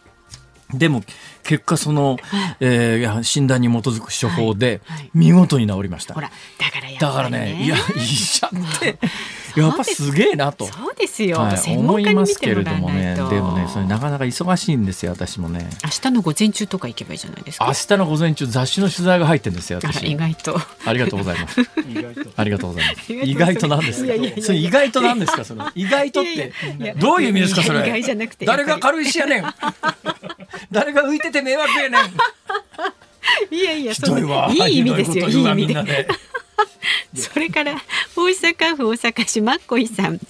[0.72, 1.02] でも
[1.44, 2.18] 結果その、
[2.60, 4.80] えー、診断に基づく処方で
[5.14, 6.14] 見事に治りました。
[6.14, 8.98] ほらだからだからねいや医者って
[9.56, 10.66] やっぱすげえなと。
[10.66, 13.14] そうですよ、はい、思いますけれどもね。
[13.14, 15.68] でもねそれなかなか忙しいんですよ私もね。
[15.84, 17.66] 明日の午前中とか行けばいいじゃないですか。
[17.66, 20.06] 明日の午前中雑誌の取材が入ってるんですよ私。
[20.06, 20.58] 意外と。
[20.84, 21.60] ありがとうございます。
[22.36, 23.12] ありがとうございます。
[23.12, 26.52] 意外となんですかそれ意外となんですかその意外とって。
[26.98, 28.02] どういう意味ですかそれ。
[28.44, 29.44] 誰が軽石やねん
[30.70, 32.14] 誰が浮いてて迷惑やねん
[33.54, 34.22] いやいや、そい
[34.74, 35.28] い意味ですよ。
[35.28, 36.08] いい意味で。
[37.14, 37.74] それから
[38.16, 40.20] 大阪府大阪市マッコイさん、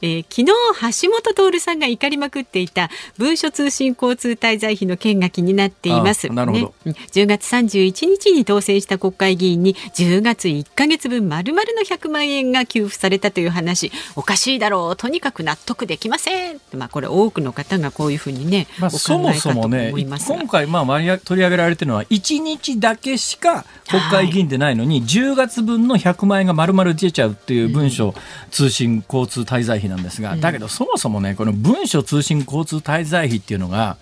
[0.00, 6.28] えー、昨日橋本徹さんが怒りまくっていた文書通信交通滞在費の件が気になっています。
[6.28, 13.92] なるほど、ね、10月31日に当選した国会議員に10月1か月分まるまるの100万円が給付されたという話。
[14.16, 14.96] おかしいだろう。
[14.96, 16.60] とにかく納得できません。
[16.74, 28.14] まあこれ多くの方がこういうふうにね、まあ、そもそもね今回まあ取り上げられてるのは1日だけしか国会議員でないのに、はい、10月分の100万円がまるまる出ちゃうっていう文書
[28.50, 33.96] 通信交通滞在費なんですが、だけどそもそもねこの文書通信交通滞在費っていうのが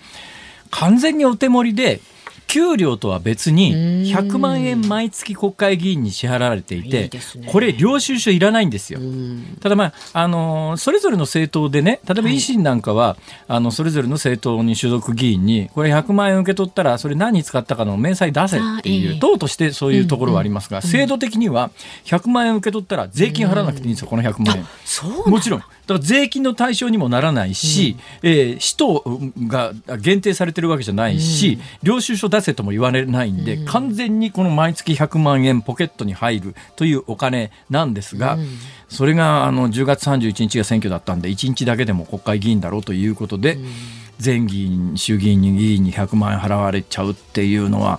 [0.71, 2.01] 完全にお手盛りで
[2.51, 7.09] 給料とは別に100万円毎月国会議員に支払われていて、
[7.47, 8.99] これ、領収書いらないんですよ。
[9.61, 21.71] ただ、まああのそれぞれの政党でね、例えば維新なんかは、あのそれぞれの政党に所属議員に、これ100万円受け取ったら、それ何に使ったかの明細出せっていう、党としてそういうところはありますが、制度的には
[22.05, 24.67] 100万円受け取ったら税金払わなくていいんですよ、この100万円。
[25.31, 25.63] もちろん。
[25.91, 29.03] だから税金の対象にもならないし、うん、えー、使途
[29.49, 38.47] が限定されてるわけじゃないし、うん、領収書出せとも言われないんで、うん、完全にこの毎月100万円ポケットに入るというお金なんですが、うん、
[38.89, 43.59] それがあの10月31日が選挙だったんで1日だけでも国会議員だろうということで、
[44.19, 47.99] 全議員衆議院議員に100万円払われちゃうっていうのは。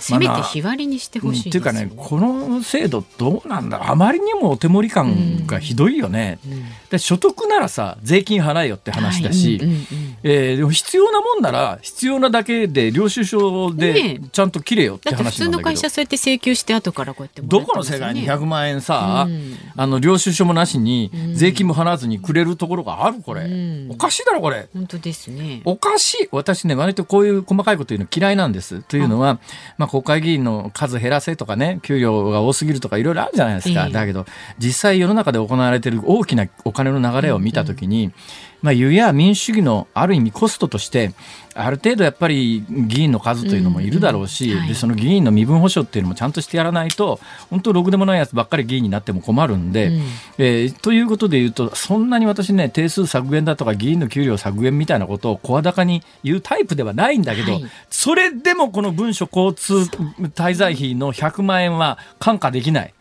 [0.00, 9.86] せめて日割りにしてほしい、ね、っていうかねこの制度どうなんだあまりにもお手盛り感がひどいよね、うん、で所得ならさ税金払えよって話だし、はいうんうん、
[10.24, 24.68] え必要なもんなら必要なだけで領収書でちゃんと切れよって話なんだけど、普通の会社そうやって請求して後からこうやって、ね、どこの世界に100万円さ、うん、あの領収書もなしに税金も払わずにくれるところがあるこれ、うん、おかしいだろこれ。
[24.72, 25.62] 本当ですね。
[25.64, 26.28] おかしい。
[26.32, 28.82] 私ね割とこういう細かいこと言うの嫌いなんです。
[28.82, 29.38] というのは、
[29.78, 34.26] まあ、国会議員の数減らせとかね給料が多すぎるとかいろいろあるじゃないですか、えー、だけど
[34.58, 38.14] 実際世の中で行われている大きなお金の流れを見た時に、うんうん。
[38.62, 41.12] まあ、ゆや民主主義のある意味コストとして
[41.54, 50.02] ある程度やっぱり議員の数というのもいるだろうし、でその議員の身分保障っていうのもちゃんとしてやらないと本当ろくでもないやつばっかり議員になっても困るんで、うん、
[50.38, 59.90] えー、ということで言うとそんなに私ね定数削減だとか議員の給料削減みたいなことを声高に言うタイプではないんだけど、はい、それでもこの文書交通
[60.34, 62.94] 滞在費の100万円は看過できない、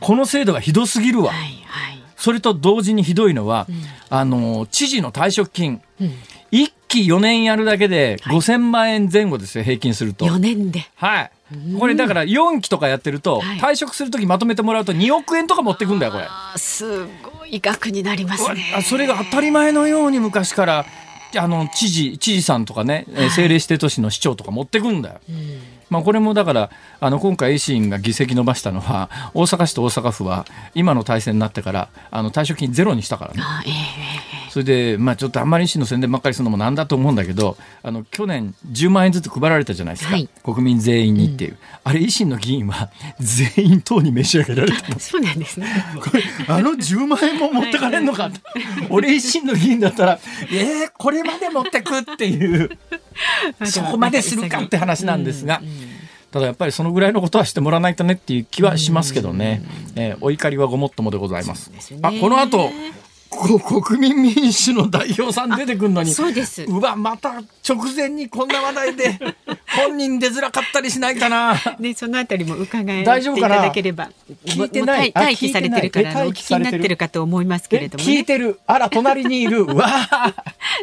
[0.00, 1.32] この制度がひどすぎるわ。
[1.32, 3.76] はいはいそれと同時にひどいのは、うん、
[4.10, 6.06] あの知事の退職金、うん、
[6.52, 10.26] 1期4年やるだけで5000万円前後ですよ、平均すると。
[10.26, 10.86] 4年で。
[10.96, 11.30] はい。
[11.78, 16.26] これだから4期とかやってると、退職する時まとめてもらうと2億円とか持ってくんだよこれ。
[16.56, 18.82] すごい額になりますね。
[18.84, 20.86] それが当たり前のように昔から
[21.36, 25.20] あの知事知事さんとかね、はい、政令指定都市の市長とか持ってくんだよ。
[25.28, 33.42] うんまあ、これもだからあの今回維新が議席伸ばしたのは大阪市と大阪府は今の体制になってからあの退職金ゼロにしたからね。
[34.50, 45.66] それで、まあ、ちょっとあんまり維新の宣伝ばっかりするのもなんだと思うんだけどあの去年10万円ずつ配られたじゃないですか、はい、国民全員にっていう、うん、あれ維新の議員は 全員党に召し上げられたそうなんですね。
[46.02, 48.32] これあの10万円も持ってかれんのか、はい、
[48.90, 50.18] 俺維新の議員だったら
[50.50, 52.70] えー、これまで持ってくっていう。
[53.64, 55.60] そこまでするかって話なんですが。
[55.62, 59.62] うんうんただやっぱりそのぐらいのことはしてもらわないとねっていう気はしますけどね、
[59.96, 61.72] えー、お怒りはごもっともでございます。
[61.80, 62.70] すあこの後
[63.84, 66.12] 国民民主の代表さん出てくるのに。
[66.12, 66.62] そうです。
[66.64, 69.18] うわまた直前にこんな話題で
[69.76, 71.54] 本人出づらかったりしないかな。
[71.78, 73.04] で そのあたりも伺えてい
[73.40, 74.10] ただければ。
[74.46, 75.12] 聞いてない？
[75.14, 78.58] 待機されてるからお聞きになってるかと思いますけれども、ね、聞いてる？
[78.66, 79.64] あら隣にいる？
[79.66, 79.88] わ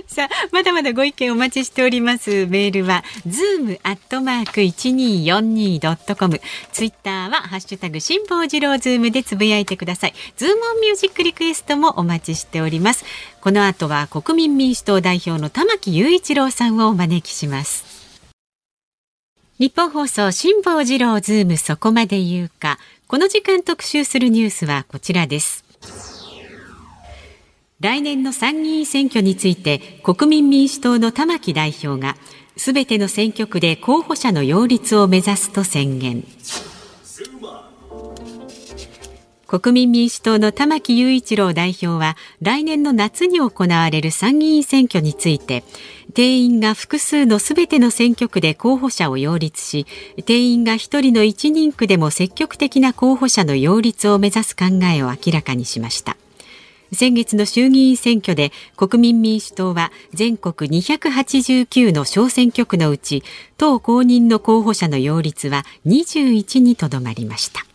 [0.07, 2.45] さあまだまだご意見お待ちしております。
[2.47, 6.39] メールはズームアットマーク一二四二ドットコム
[6.71, 10.13] ツイッターはハッシュタグ辛坊治郎ズームでつぶやいてください。
[10.37, 13.03] ズームオンミュージックリクエストもお待ちしております。
[13.41, 17.85] この後は国民民主党代表の玉木雄一郎さんをお招きします。
[19.59, 22.77] 日本放送辛坊治郎ズームそこまで言うか。
[23.07, 25.65] この時間特集するニュースはこちらです。
[27.79, 32.17] 来年の参議院選挙について国民民主党の玉木代表が
[32.55, 36.23] すべての選挙区で候補者の擁立を目指すと宣言。
[39.47, 45.63] 国民民主党の玉木雄一郎代表は来年の夏に行われる参議院選挙について
[46.13, 49.85] 定員が複数のすべての選挙区で候補者を擁立し
[50.25, 56.17] 定員が1人の1人区でも積極的な候補者の擁立を目指す考えを明らかにしました
[56.93, 63.23] 先月の衆議院選挙で国民民主党は全国289の小選挙区のうち
[63.57, 67.66] 党公認の候補者の擁立は21にとどまりました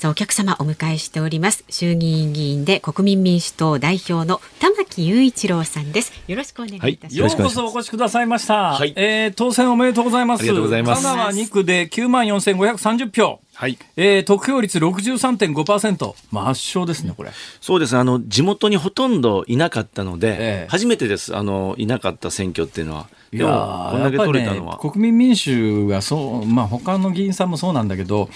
[0.00, 1.62] さあお客様お迎えしております。
[1.68, 6.14] 衆議院議員で国民民主党代表の玉木雄一郎さんです。
[6.26, 10.40] よろしくお願いいたします、はい、ようこそお越しくださいました、はい、えー、当選おめでとうございます。
[10.40, 11.02] ありがとうございます。
[11.02, 13.40] 香川2区で9万4530票。
[13.52, 17.30] はい、えー、得票率63.5%、まあ、圧勝ですね、これ。
[17.60, 17.94] そうです。
[17.94, 23.08] あの地元にほとんどいなかったので、えー、初めてです、あのいなかった選挙っていうのは。
[23.32, 28.30] いやこんだけ取れたのは、ね、国民民主がそう、まあ他の議員さんもそうなんだけど、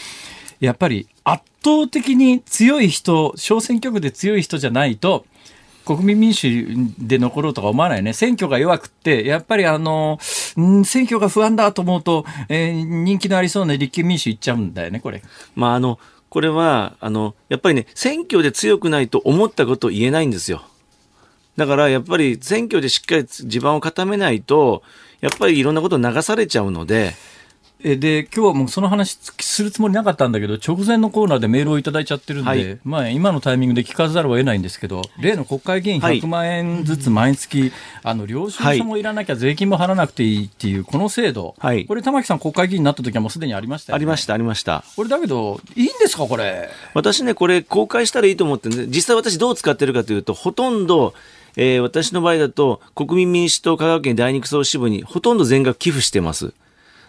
[0.61, 5.25] やっぱり圧倒的に強い人、小選挙区で強い人じゃないと、
[5.85, 6.67] 国民民主
[6.99, 8.15] で残ろうとか思わないね。
[8.15, 10.19] 選挙が弱くって、やっぱりあの、
[10.59, 15.23] ん選挙が不安だと思うと、えー、人気のありそうな立憲民主いっちゃうんだよね、これ。
[15.55, 15.99] まああの、
[16.31, 20.63] これは、あの、やっぱりね、選挙で強くないと思ったことを言えないんですよ。
[21.57, 24.83] だからやっぱり選挙でしっかり地盤を固めないと、
[25.21, 27.15] やっぱりいろんなこと流されちゃうので、
[27.85, 37.73] で今日はもうその話するつもりなかったんだけど直前のコーナーでメールをいただいちゃってるんで、はい、まあ、今のタイミングで聞かざるを得ないんですけど、例の国会議員100万円ずつ毎月、はい、
[38.05, 44.83] あの領収書もいらなきゃ税金も払わなくていいっていうこの制度、はい、これ玉木さん国会議員になった時はもうすでにありました、ね、ありましたありました。
[44.97, 46.71] これだけどいいんですかこれ？
[46.95, 51.13] 私ねこれ公開したらいいと思って、ね、実際私どう使ってるかというとほとんど
[51.57, 56.53] えー、私の場合だと国民民主党香川県第二区総支部にほとんど全額寄付してます。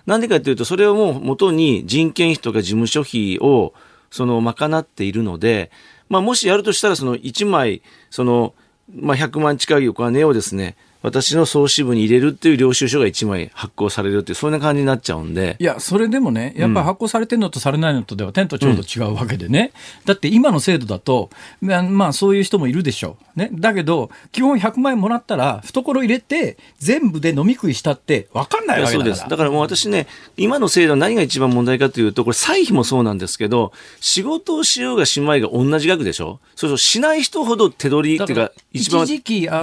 [0.06, 3.74] なんでかというと、それをもう元に人件費とか事務所費を、
[4.12, 5.72] その、賄っているので、
[6.10, 8.54] まあ、もしやるとしたら、その1枚、その、
[8.94, 15.56] まあ、100万近いお金をですね、私の総支部に入れるっていう領収書が1枚発行されるっていう、そんな感じになっちゃうんで。
[15.60, 21.30] いや、それでもね、やっぱり発行されてるのとされないのとでは、天とちょうど違うわけでね、うん、だって今の制度だと、
[21.62, 23.40] まあ、そういう人もいるでしょう。
[23.40, 23.50] ね。
[23.54, 29.16] だけど、基本100万円もらったら、懐入れて、全部で飲み食いしたって、分かんないわけだから。
[29.16, 29.30] そうです。
[29.30, 39.06] だからもう私ね、今の制度は何が一番問題かというと、これ、歳費もそうなんですけど、仕事をしようがしまいが同じ額でしょそうそう、しない人ほど手取りっていうか、一番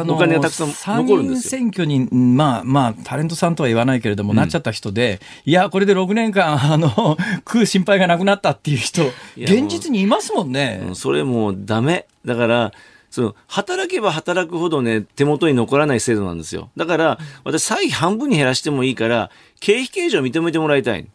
[0.09, 7.16] お金がたくさん残るんです選挙に、まあまあ、タレントさんとは言わないけれども、うん、なっちゃった人で、いや、これで6年間、あの、
[7.47, 9.03] 食う心配がなくなったっていう人、
[9.37, 10.83] 現実にいますもんね。
[10.88, 12.07] うん、それもうダメ。
[12.25, 12.73] だから、
[13.11, 16.71] その働けば働くほどね、手元に残らない制度なんですよ。
[16.77, 21.07] だから、私、歳費半分に減らしてもいいから、経費計上認めてもらいたい。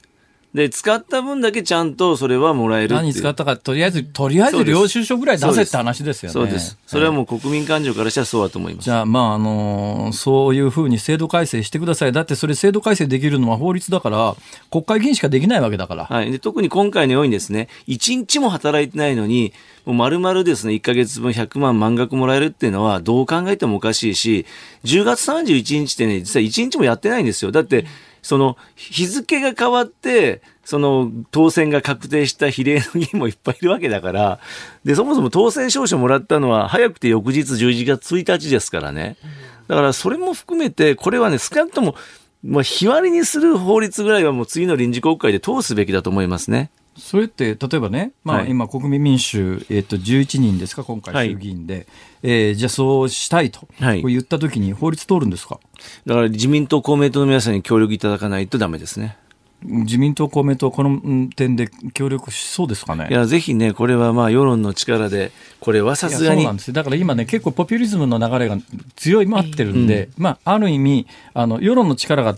[0.58, 6.34] で、使った分だけちゃんとそれはもらえる何使ったか、とりあえず、とりあえず領収書ぐらい出せって話ですよね。
[6.34, 6.80] そうです。
[6.88, 8.86] それはもう国民感情からしたらそうだと思います。
[8.86, 12.12] じゃあ、まあ、あのー、そういうふうに制度改正してください。
[12.12, 14.36] だってそれ制度改正できるのは法律だから、
[14.72, 16.06] 国会議員しかできないわけだから。
[16.06, 16.32] はい。
[16.32, 19.54] で、特に今回のようにですね、1日も働いてないのに、
[19.86, 24.48] もう丸々ですね、1ヶ月分100万満額もらえるっていうのは、どう考えてもおかしいし、
[24.86, 27.52] 10月31日ってね、実は1日もやってないんですよ。
[27.52, 27.86] だって、
[28.28, 34.40] その日付が変わって、その当選が確定した比例の議員もいっぱいいるわけだから、
[34.84, 39.16] で、そもそも当選証書もらったのは早くて翌日11月1日ですからね。
[39.70, 41.96] だからそれも含めて、これはね、少なくとも、
[42.44, 46.70] まあ、日割りにする法律ぐらいはもう次の臨時国会で通すべきだと思いますね。
[46.98, 51.86] それって例えばね、まあ、今、国民民主、えー、と11人ですか、今回、衆議院で、はい、
[52.24, 55.60] えー、じゃあそうしたいと、はい、言ったときに、法律通るんですか？
[56.06, 59.18] だから自民党、公明党の皆さんに協力いただかないとだめですね。
[59.64, 63.08] 自民党、公明党、この点で協力しそうですかね？
[63.10, 66.42] いや、ぜひね、これはまあ世論の力で、これはさすがに。
[66.42, 68.58] そうなんですだから今ね、結構ポピュリズムの流れが
[68.96, 72.38] 強い待ってるんで、うん、まあ、ある意味、あの世論の力が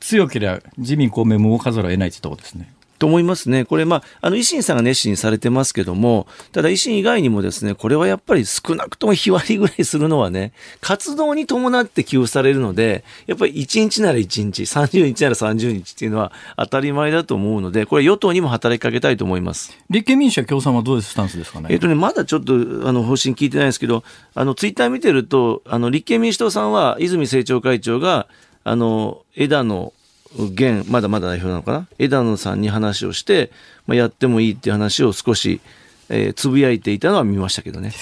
[0.00, 2.70] 強ければ、自民、公明も動かざるを得ないというところですね。
[2.98, 3.64] と思いますね。
[3.64, 19.76] これ、まあ、あの、維新さんが熱心にされてますけども、ただ維新以外にもですね、これはやっぱり少なくとも日割りぐらいするのはね、活動に伴って給付されるので、やっぱり1日なら1日、30日なら30日っていうのは当たり前だと思うので、これ与党にも働きかけたいと思います。
[19.90, 21.68] 立憲民主や共産はどういうスタンスですかね。
[21.70, 24.02] えっ、とね、まだちょっと、あの、方針聞いてないですけど、
[24.34, 28.26] あの、ツイッター見てると、あの、立憲民主党さんは、泉政調会長が、
[28.64, 29.92] あの、枝野
[30.36, 31.88] 現、まだまだ代表なのかな？
[31.98, 33.50] 枝野さんに話をして、
[33.86, 35.60] まあ、やってもいいっていう話を少し、
[36.08, 37.92] えー、つぶやいていたのは見ましたけどね。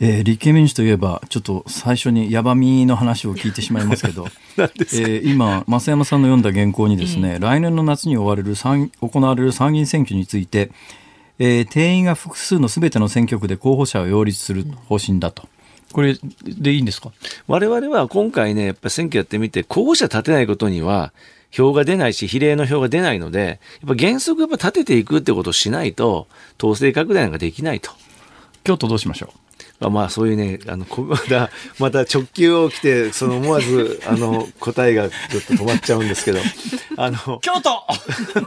[0.00, 4.26] えー、立憲民主といえば、ちょっと最初にやばみの話を聞いてしまいますけど、
[4.58, 8.56] えー、今、増山さんの読んだ原稿にですね、来年の夏に終われる
[9.00, 10.70] 行われる参議院選挙について、
[11.38, 15.48] えー、定員が複数のすべての選挙区で候補者を擁立する方針だと。
[15.92, 17.12] これでいいんですか？
[17.46, 21.12] 我々は今回ね、やっぱ選挙やってみて、候補者立てないことには、
[21.54, 26.26] 票が出ないし、比例の票が出ないので、やっぱ原則やっぱ立てていくってことをしないと、
[26.58, 27.92] 統制拡大なんかできないと。
[28.64, 29.73] 京都どうしましょう？
[29.90, 36.40] まあそういうね、あの、こま だ、また直球を来て、その思わず、あの、答えがちょっと止まっちゃうんですけど、
[36.96, 37.70] あの、京都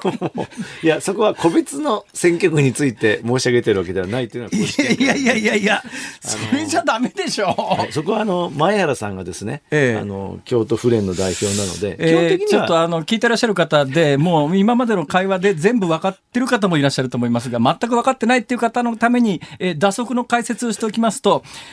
[0.83, 5.83] いや、そこは個別の選挙区について申し上げてるわけではないっていうのは、いやいやいやいや、
[6.21, 7.79] それじゃダメでしょう。
[7.81, 21.26] はい、そこはあの、前原さんがですね、ええ、あの、京都府連の代表なので、基本的には、ちょっとあの、聞いてらっしゃる方で、もう今までの会話で全部分かってる方もいらっしゃると思いますが、全く分かってないっていう方のために、えー、打足の解説をしておきますと、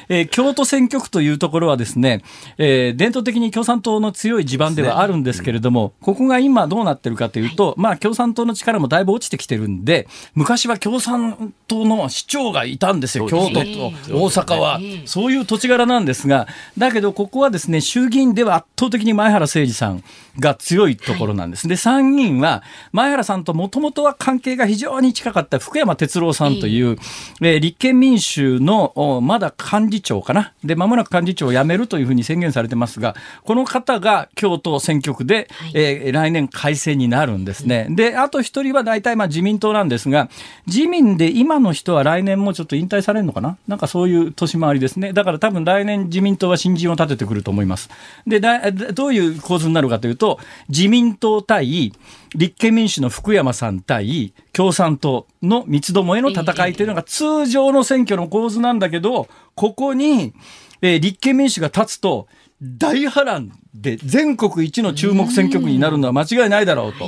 [0.08, 2.22] えー、京都選挙区というところはですね、
[2.58, 14.80] えー、伝統的に共産党の強い地盤ではあるんですけれども、ここが今どうなってるかというと、まあ共産党の力もだいぶ落ちてきてるんで、昔は共産党の市長がいたんですよ、京都と大阪は。
[15.06, 16.46] そういう土地柄なんですが、
[16.78, 20.02] だけどここはですね、衆議院では圧倒的に前原誠司さん
[20.38, 21.68] が強いところなんです。
[21.68, 26.96] で、参議院は前原さんともともとは関係が非常に近かった福山哲郎さんという、
[27.40, 30.52] えー、立憲民主のまだ幹事長かな。
[30.64, 33.14] で、まもなく幹事長を辞めるというふうに宣言されてますが、
[33.44, 37.86] この方が京都選挙区で、はい、えー、来年改選になるんですね。
[37.90, 40.28] で、あと一人は大体まあ自民党なんですが、
[40.66, 43.56] 自民で今の人は来年もちょっと引退されるのかな？
[43.68, 45.12] なんかそういう年回りですね。
[45.12, 47.90] だから多分来年自民党は新人を立ててくると思います。
[48.26, 51.92] で、だどういう構図になるかというと、自民党対
[52.34, 60.34] 立憲民主の福山さん対共産党の三つどもえの戦いというのが通常の選挙の構図なんだけど、ここに、
[60.82, 62.26] えー、立憲民主が立つと、
[62.60, 67.06] 大波乱で全国一の注目選挙区になるのは間違いないだろうと。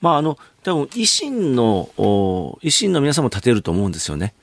[0.00, 4.34] まあ、あの、多分維新の、維新の皆さんも立てると思うんですよね。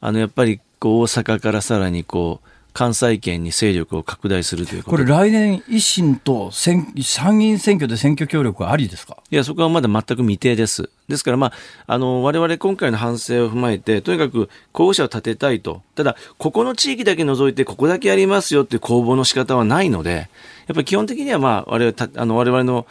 [0.00, 9.16] あの、やっぱり、こう、大阪からさらにこう、関西圏に勢力を拡大するというこれ、来年、維新と参議院選挙で選挙協力はありですか？
[9.30, 10.90] いや、そこはまだ全く未定です。
[11.08, 11.52] ですから、まあ、
[11.86, 15.80] あの、我々今回の反省を踏まえて、とにかく候補者を立てたいと。
[15.94, 20.28] ただ、ここの地域だけ除いて、ここだけやりますよっていう公募の仕方はないので、
[20.66, 22.86] やっぱり基本的には、まあ、我々、あの、我々の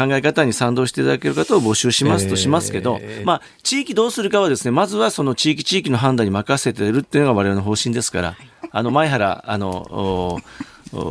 [0.00, 8.36] 考え方に賛同していただける方を募集しますとしますけど、えー、まあ、地域どうするかはですね、まずはその地域地域の判断に任せているっていうのが我々の方針ですから、
[8.72, 10.40] あの前原あの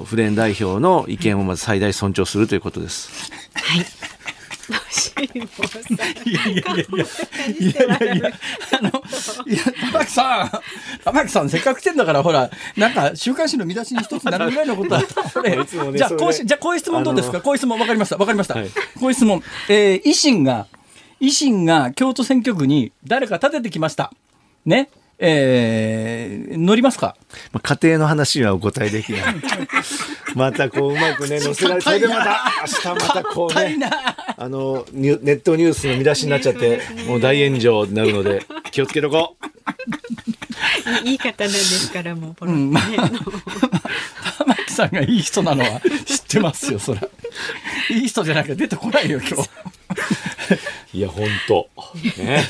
[0.06, 3.32] フレン代表の意見をまず最大尊重するということです。
[3.54, 4.09] はい。
[6.26, 6.86] いやいやいや
[7.60, 8.32] いや、いや、
[8.80, 8.90] あの、
[9.48, 15.02] いや、玉木さん、玉木さん、せっかく来てんだから、ほら、なんか、週刊誌の見出しに一つなるぐらいのことは、
[15.96, 18.56] じゃあ、こうし、じゃあ、こういう質問どうですかこういう質問、わかりました、わかりました。
[18.56, 20.68] はい、こういう質問、えー、維新が、
[21.22, 24.14] 維新が京都選挙区に誰か立ててきました。
[24.66, 24.90] ね。
[25.22, 27.18] えー、乗りますか、
[27.52, 29.22] まあ、家庭の話はお答えできない。
[30.34, 33.80] またこううまくね、載せられて、それでまた、明日またこうね、
[34.38, 41.08] あの、ネットニュースの見出しになっちゃって、もう大炎上になるので、気をつけとこう。
[41.08, 42.80] いい方なんですから、もう、ポロね。
[44.38, 47.02] 玉木さんがいい人なのは知ってますよ、そら。
[47.90, 49.50] いい人じゃなきゃ出てこないよ、今日。
[50.94, 51.70] いや、本当
[52.18, 52.44] ね。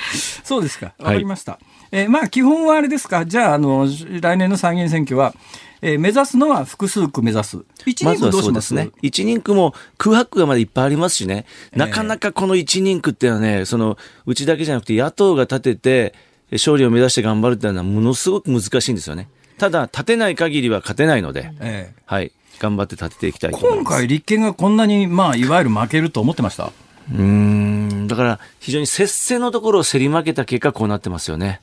[0.44, 0.92] そうですか。
[0.98, 1.52] わかりました。
[1.52, 3.26] はい、えー、まあ、基本はあれですか。
[3.26, 3.86] じゃあ、あの、
[4.20, 5.34] 来年の参議院選挙は、
[5.82, 7.58] えー、目指すのは複数区目指す。
[7.86, 8.74] 一人区どうします？
[8.74, 8.90] ね。
[9.02, 11.46] 一人区も空白区がまだいっぱいありますしね。
[11.74, 13.96] なかなかこの一人区っていうのはね、その、
[14.26, 16.14] うちだけじゃなくて野党が立てて、
[16.52, 19.28] 勝利を目指して頑張るっていうのはものすごく難しいんですよね。
[19.56, 22.32] ただ、立てない限りは勝てないので、ええ、はい。
[22.58, 23.78] 頑張って立てていきたいと思います。
[23.78, 26.72] 今回立憲がこんなに、まあ、いわゆる負けると思ってました？
[27.12, 31.60] うん、だから非常に接戦のところを競り負けた結果、こうなってますよね。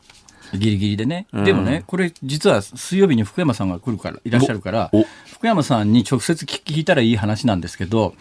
[0.54, 4.92] ギリギリでね、うん、でもね、これ、実は水曜日に福山さんが来るから、いらっしゃるから、
[5.26, 8.16] 福山さんに直接聞いたらいい話なんですけど、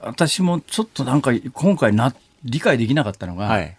[0.00, 3.76] 私もちょっとなんか、今回な、理解できなかったのが、はい、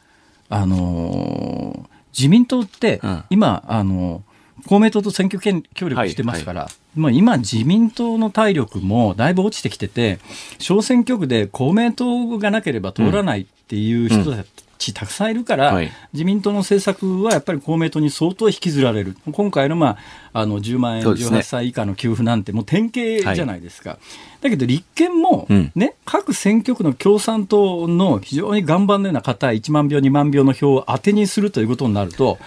[0.49, 4.34] あのー、自民党って、今、あのー
[4.67, 7.01] 公明党と選挙権協力してますから、はい。
[7.01, 10.19] はい、今、自民党の体力もだいぶ落ちてきてて、
[10.59, 14.43] 小選挙区で公明党がなければ通らないっていう人た
[14.77, 19.97] ちたくさんいるから、はい、自民党の政策はやっぱり公明党に相当引きずられる、今回の,、ま
[20.33, 23.99] あ、あの10万円、18歳以下の給付なんて、もう典型じゃないですか、はい、
[24.43, 32.37] だけど立憲もね、うん、各選挙区の共産党の非常に岩盤のような方、1万票、2万票の票を当てにするということになると、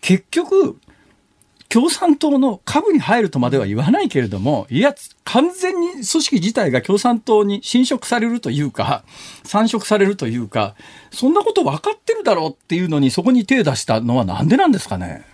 [0.00, 0.78] 結局、
[1.68, 4.94] 共産党の株に入るとまでは言わないけれども、いや、
[5.24, 9.04] 完全に組織自体が共産党に侵食されるというか、
[9.44, 10.74] 参食されるというか、
[11.10, 15.26] そんなこと分かってるだろうっていうのに、そこに手を出したのはなんでなんですかね？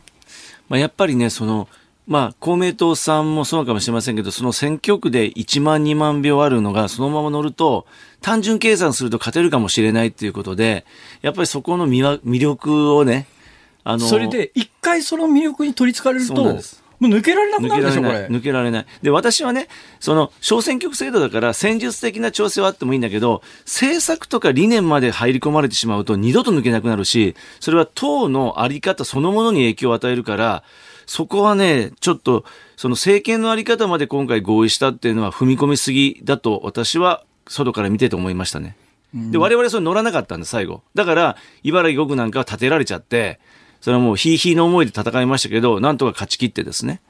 [0.69, 1.69] まあ、やっぱりね、その、
[2.07, 7.87] まあ、公明党さんもそうかもしれませんけど、その選挙区で1万、2万票あるのが、そのまま乗ると、
[8.21, 10.85] 単純計算すると勝てるかもしれないっていうことで、
[11.23, 13.27] やっぱりそこの魅力をね、
[13.85, 18.27] あのそれで、一回その魅力に取りつかれると、もう抜けられなくなるでしょ、これ。
[18.27, 18.87] 抜けられない。
[19.03, 19.69] で、私はね、
[20.01, 30.63] その、小選挙区制度だから、戦術的な調整はあってもいいんだけど、政策とか理念まで入り込まれてしまうと、二度と抜けなくなるし、それは党のあり方そのものに影響を与えるから、
[31.07, 32.45] そこはね、ちょっと、
[32.77, 38.77] その政権のあり方まで今回合意したっていうのは踏み込みすぎだと、私は外から見てて思いましたね。
[39.13, 40.83] で、我々それ乗らなかったんだ、最後。
[40.95, 43.39] だから、茨城5区なんかは立てられちゃって、
[43.85, 47.03] それはもうひいひいの思いで戦いましたけど、なんとか勝ち切ってですね、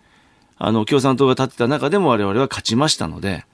[0.59, 3.45] あの、共産党が立ってた中でも我々は勝ちましたので、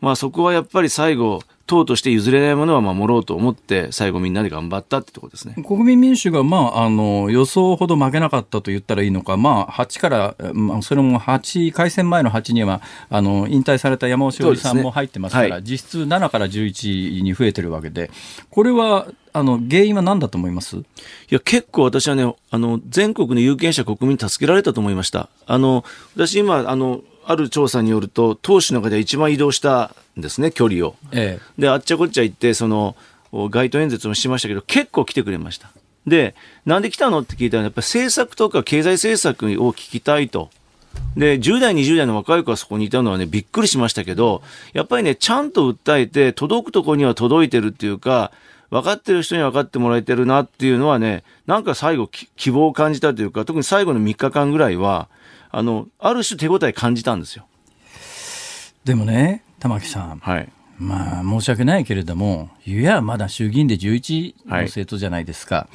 [0.00, 5.54] まあそこはやっぱり最後、党として譲れないものは守ろうと思って、最後みんなで頑張ったってとこですね。
[5.64, 18.10] 国民民主が、まあ、あの、予想ほど負けなかったと言ったらいいのか、まあ、8から、まあ、それも8、改選前の8には、あの、引退された山尾志織さんも入ってますから、ねはい、実質7から11に増えてるわけで、
[18.50, 19.06] これは、
[19.36, 20.78] あの、原因は何だと思います？
[20.78, 20.84] い
[21.28, 25.28] や、結構私はね、あの、全国の有権者国民に助けられたと思いました。
[25.46, 25.84] あの、
[26.14, 30.96] 私今、あの、ある調査によると、党首の中で一番移動したんですね、距離を。
[31.12, 32.96] ええ、で、あっちゃこっちゃ行って、その、
[33.50, 35.70] 街頭演説もしましたけど、結構来てくれました。
[36.06, 36.34] で、
[36.64, 40.50] なんで来たのって聞いたら、やっぱり政策とか経済政策を聞きたいと。
[41.14, 48.32] で、10代、20代の若い子がそこにいたのはね、びっくりしましたけど、やっぱりね、ちゃんと訴えて、届くところには届いてるっていうか、
[48.70, 55.08] 分かってる人には分かってもらえてるなっていうのはね、なんか最後希望を感じたというか、特に最後の3日間ぐらいは、
[55.50, 57.46] あの、ある種手応え感じたんですよ。
[58.84, 60.18] でもね、玉木さん。
[60.18, 60.48] はい。
[60.78, 65.56] まあ、申し訳ないけれども、ゆやまだ衆議院で11の政党じゃないですか。
[65.56, 65.68] は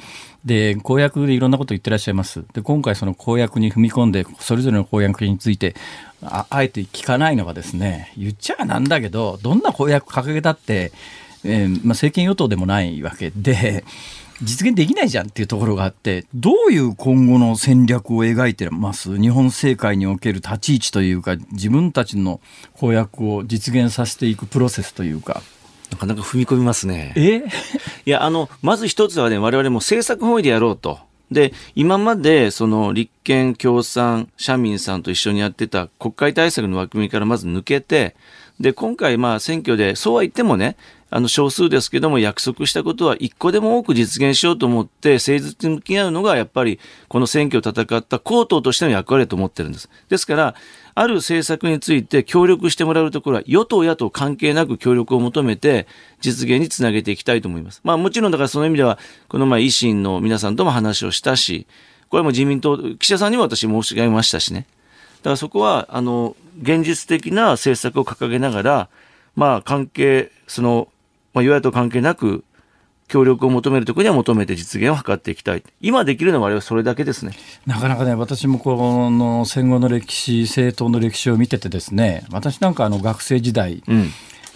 [0.44, 2.44] い、で、公約でいろんなこと言ってらっしゃいます。
[2.52, 5.74] で、今回その公約に踏み込んで、それぞれの公約について、
[6.22, 10.92] ああえて聞かないのがですね、言っちゃなんだけど、どんな公約掲げたって、
[11.44, 13.84] えーまあ、政権与党でもないわけで、
[14.42, 19.16] 実現できないじゃんっていうところがあって、どういう今後の戦略を描いてます？
[19.20, 22.40] 日本政界における立ち位置というか、自分たちの
[22.74, 25.42] 公約を実現させていくプロセスというか。
[25.92, 27.12] なかなか踏み込みますね。
[27.16, 27.44] え？
[28.06, 30.98] いや、あの、まず一つはね、我々も政策本位でやろうと。
[31.30, 38.16] で、今まで、その、立憲、共産、社民さんと一緒にやってた国会対策の枠組みからまず抜けて、
[38.58, 40.76] で、今回、まあ、選挙で、そうは言ってもね、
[41.14, 49.90] あの、少数ですけども、約束したことは一個でも多く実現しようと思って、誠実に向き合うのが、やっぱり、この選挙を戦った公党としての役割だと思ってるんです。
[50.08, 50.54] ですから、
[50.94, 55.86] ある政策について協力してもらうところは、与党、野党関係なく協力を求めて、
[56.22, 57.82] 実現につなげていきたいと思います。
[57.84, 58.98] まあ、もちろん、だからその意味では、
[59.28, 61.66] この前、維新の皆さんとも話をしたし、
[62.08, 64.66] これも自民党、記者さんにも私申し上げましたしね。
[65.20, 68.88] だからそこは、あの、現実的な政策を掲げながら、
[69.36, 70.88] まあ、関係、その、
[71.34, 72.44] まあ、与野党関係なく、
[73.08, 75.62] 協力を求めるところには求めて実現を図っていきたい。
[75.82, 77.32] 今できるのは我々はそれだけですね。
[77.66, 84.08] なかなかね、私もこの戦後の歴史、政党の歴史を見ててですね、私なんかあの学生時代、うん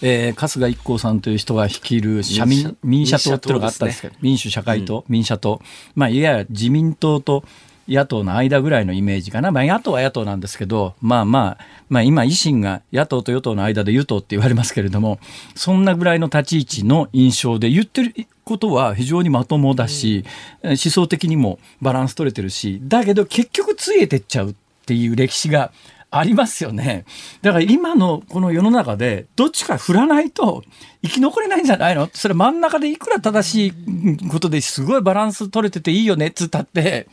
[0.02, 5.60] えー、春日一行さんという人が率いる社民民社党っていうのがあったんですけど、ね、民主社会党、うん、民社党、
[5.94, 7.44] まあ、いわゆる自民党と
[7.88, 15.18] 野党の間ぐらいのイメージかな、まあ、野党は野党なんですけど、まあまあ、まあ、今、維新が野党と与党の間で与党って言われますけれども、
[15.54, 18.14] そんなぐらいの立ち位置の印象で、言ってる
[18.44, 20.24] ことは非常にまともだし、
[20.62, 24.54] うん、思想的にもバランス取れてるし、だけど結局ついてっちゃうっ
[24.86, 25.72] ていう歴史が
[26.10, 27.04] ありますよね。
[27.42, 30.62] だから今のこの世の中でどっちか振らないと
[31.02, 32.08] 生き残れないんじゃないの？
[32.12, 37.08] それ真ん中でいくら正しいことですごいバランス取れてていいよねっつったって。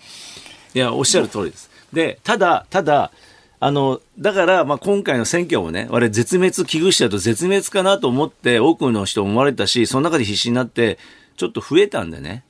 [0.73, 1.69] いや、おっしゃる通りです。
[1.91, 3.11] で、ただ、ただ、
[3.59, 10.97] あの、だから、まあ、今回の選挙もね、我々絶滅危惧種だと絶滅かなと思って多くの人思われたし、その中で必死になって、
[11.37, 12.43] ちょっと増えたんでね、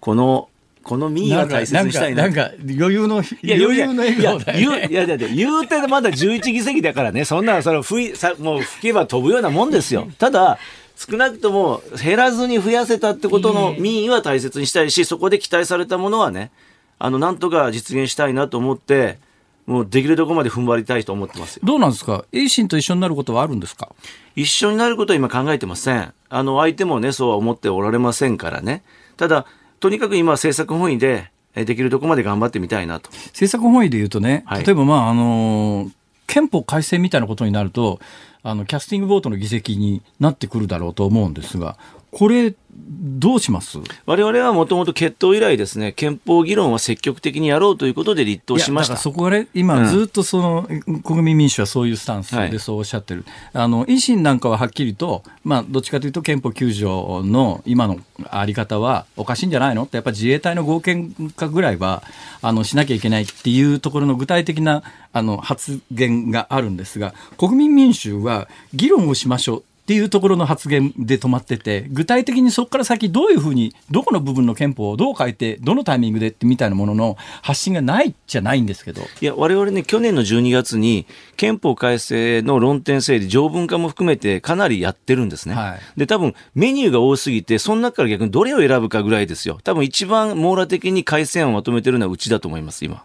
[0.00, 0.48] この
[0.86, 2.22] この民意は大切にしたいな。
[2.22, 10.08] なんか余裕の、いや余裕の笑顔だよ、ね、いやいやいや、言うてまだ11議席だからね、そんな、それ吹い、さもう吹けば飛ぶようなもんですよ。
[10.18, 10.58] ただ、
[10.96, 16.52] 少なくとも減らずに増やせたってことの民意は大切にしたいし、そこで期待されたものはね、
[16.98, 19.18] あの、なんとか実現したいなと思って、
[19.66, 22.24] もうできるところまで踏ん張りたいと思ってますどうなんですか？
[22.32, 23.90] 維新と一緒になることはあるんですか？
[24.36, 26.14] 一緒になることは今考えてません。
[26.28, 28.84] あの、相手もね、そうは思っておられませんからね。
[29.16, 29.46] ただ、
[29.80, 33.10] とにかく今政策本位で、できるとこまで頑張ってみたいなと。
[33.10, 35.90] 政策本位で言うとね、はい、例えば、まあ、あの、
[36.26, 37.98] 憲法改正みたいなことになると、
[38.42, 41.78] あの、キャスティングボートの議席になってくるだろうと思うんですが、
[42.16, 43.78] これ、どうします？
[44.06, 48.96] 我々はもともと決闘以来ですね、憲法議論は積極的にやろうということで立党しました。
[48.96, 57.98] そこがね、今、ずっとその、うん、国民民主はそういうスタンスでそうおっしゃってる、はい、あの維新なんかははっきりと、まあ、どっちかというと憲法9条の今の
[58.30, 59.82] あり方はおかしいんじゃないの？
[59.82, 62.02] って、やっぱり自衛隊の合憲化ぐらいは
[62.40, 69.64] あのしなきゃいけないっていうところの具体的なあの発言があるんですが、国民民主は議論をしましょう。
[69.86, 79.02] っていうところの発言で止まってて、具体的にそこから先どういうふうに、どこの部分の憲法をどう変えて、どのタイミングでってみたいなものの発信がないじゃないんですけど。
[79.20, 81.06] いや、我々ね、去年の12月に
[81.36, 85.54] 憲法改正の論点整理、条文化も含めてかなりやってるんですね。
[85.54, 89.60] はい、で、多分メニューが多すぎて、その中から逆にどれを選ぶかぐらいですよ。
[89.62, 93.04] 多分一番網羅的に改正案をまとめてるのはうちだと思います、今。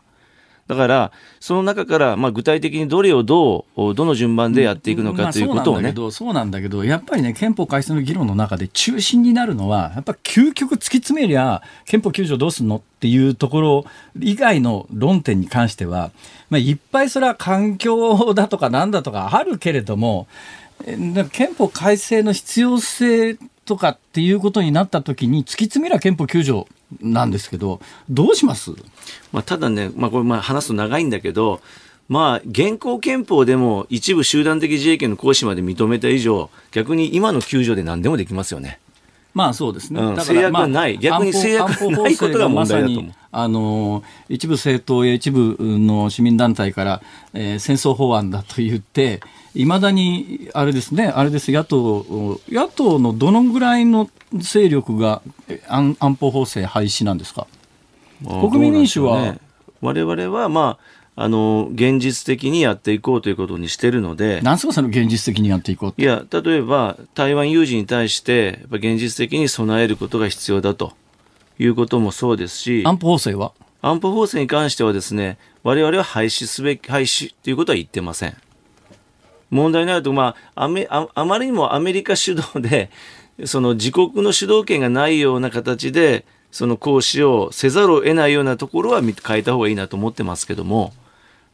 [0.71, 1.11] だから、
[1.41, 13.85] その中から、まあ、具体的にどれをどう、どの順番でやっていくのかということをね、うんまあ、そうなんだけど、やっぱりね、憲法改正の議論の中で中心になるのは、やっぱ究極突き詰めりゃ、憲法9条どうすんのっていうところ
[14.17, 16.11] 以外の論点に関しては、
[16.49, 20.27] まあ、いっぱいそれは環境だとかなんだとかあるけれども、
[21.33, 26.65] 憲法改正の必要性とかっていうことになったときに、突き詰めりゃ憲法9条
[26.99, 27.79] なんですけど、
[28.09, 28.71] どうします？
[29.31, 31.61] まあ、ただね、まあ、これまあ話すと長いんだけど、
[32.09, 38.79] まあ、現行憲法でも一部集団的自衛権の行使まで認めた以上、逆に今の救助で何でもできますよね。
[39.33, 40.01] まあそうですね。
[40.01, 43.13] うん、制約がない、逆に制約がないことが問題だと思う。
[43.31, 47.01] あの一部政党や一部の市民団体から、
[47.33, 49.21] えー、戦争法案だと言って、
[49.53, 55.21] いまだにあれですね、あれです、野党、野党のどのぐらいの勢力が
[55.67, 57.47] 安安保法制廃止なんですか？
[58.23, 59.39] 国民民主は、ね、
[59.81, 60.77] 我々は、ま
[61.15, 70.93] あ、あの現実的にやっていこうということにしてるので、なんすか、その現実的にやっていこういや、例えば台湾有事に対して、やっぱ現実的に備えることが必要だと。
[71.59, 73.51] いうこともそうですし、安保法制は？
[73.83, 78.35] 安保法制に関してはですね、我々は廃止すべき、廃止ということは言ってません。
[79.51, 82.89] 問題になると、まあ、ああまりにもアメリカ主導で、
[83.45, 90.93] その自国の主導権がないような形で、その行使をせざるを得ないようなところは変えた方がいいなと思ってますけども、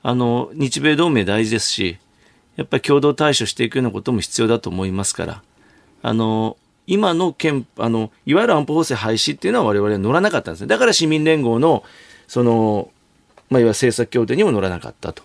[0.04, 1.98] あの、日米同盟大事ですし、
[2.56, 5.44] やっぱり共同対処していくようなことも必要だと思いますから、
[6.02, 10.68] あの、今の憲、あの、いわゆる安保法制廃止っていうのは我々は乗らなかったんですね。
[10.68, 11.84] だから市民連合の、
[12.28, 12.92] その、
[13.50, 15.24] まあ、いわゆる政策協定にも乗らなかったと。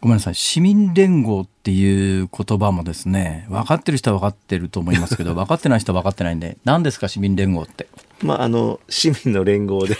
[0.00, 7.86] ごめんなさい、市民連合っていう言葉もですね、分かってる人は分かってると思いますけど、 分かってない人は分かってないんで、何ですか、市民連合って？
[8.22, 9.96] まあ、あの、市民の連合で。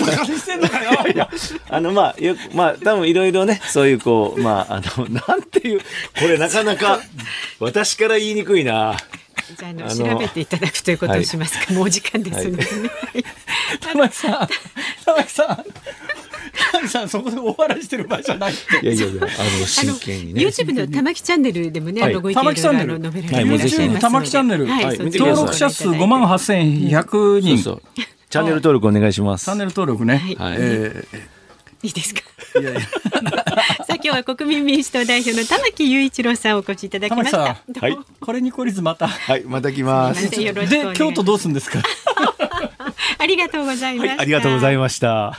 [0.00, 0.90] バカにしてんのかよ！
[1.12, 1.28] いや、
[1.68, 5.84] あの、まあ、よく、まあ、多分いろいろね、そういうこう、まあ、あの、なんていう、こ
[6.22, 7.00] れなかなか、
[7.60, 8.96] 私から言いにくいな。
[9.56, 12.64] じゃあの調べていただくということをしますか、はい、もう時間ですので。
[12.64, 12.90] ね。
[13.80, 14.48] 玉木さん、
[15.06, 15.64] 玉木さん、
[16.82, 20.42] 木さんそこでお笑いしてる場合じゃないっていやいやいやあの真剣にね。
[20.42, 22.12] YouTube の玉木チャンネルでもね、はい。
[22.12, 22.94] あのご意見玉木チャンネル。
[22.94, 27.58] あの述べられ YouTube ます玉木チャンネル、登録者数5万8100人。
[27.58, 28.02] そうそう。
[28.30, 29.44] チャンネル登録お願いします。
[29.46, 30.56] チャンネル登録ね、はい。
[30.58, 31.04] え
[31.82, 32.20] いいですか？
[32.56, 32.80] ーいやいや。
[32.82, 32.88] さ
[33.90, 37.38] あ今日は国民民主党代表の玉木雄一郎さんお越しいただきました。
[37.38, 37.96] はい。
[38.20, 39.06] これに懲りずまた。
[39.08, 40.28] はいまた来ます。
[40.30, 40.52] で
[40.94, 41.80] 京都どうするんですか？
[43.20, 45.38] ありがとうございました、はいありがとうございました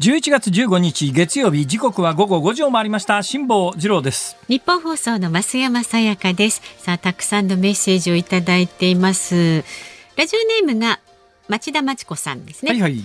[0.00, 6.62] 11月15日月曜日時刻は午後5時を回りました辛坊治郎ですニッポン放送の増山さやかです。
[6.78, 9.62] さあ、たくさんのメッセージをいただいています。
[10.16, 11.00] ラジオネームが
[11.48, 12.70] 町田真知子さんですね。
[12.70, 13.02] はいはい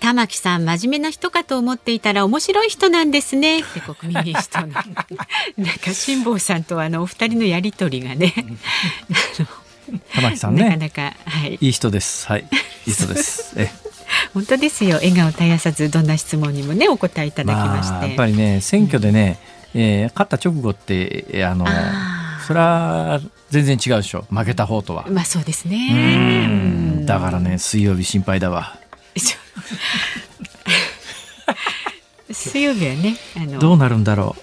[0.00, 3.60] 玉木さん、真面目な人かと思っていたら面白い人なんですね。
[3.60, 4.72] って国民民主党の。
[5.58, 8.34] なんか辛坊さんとあのお二人のやりとりがね。
[10.14, 11.58] 玉木さんなかねなか、はい。
[11.60, 12.48] いい人ですはい
[12.86, 13.70] いい人ですえ
[14.34, 14.96] 本当ですよ。
[14.96, 17.94] 笑顔絶やさず、どんな質問にもね、お答えいただきまして。
[17.94, 19.38] あやっぱりね選挙でね、
[19.74, 21.66] えー勝った直後ってえーあの
[22.46, 24.24] それは全然違うでしょ。
[24.30, 26.46] 負けた方とは、まあそうですうね。
[26.46, 27.06] ん。
[27.06, 28.76] だからね水曜日心配だわ。
[32.30, 34.42] 水曜日はね、あのどうなるんだろう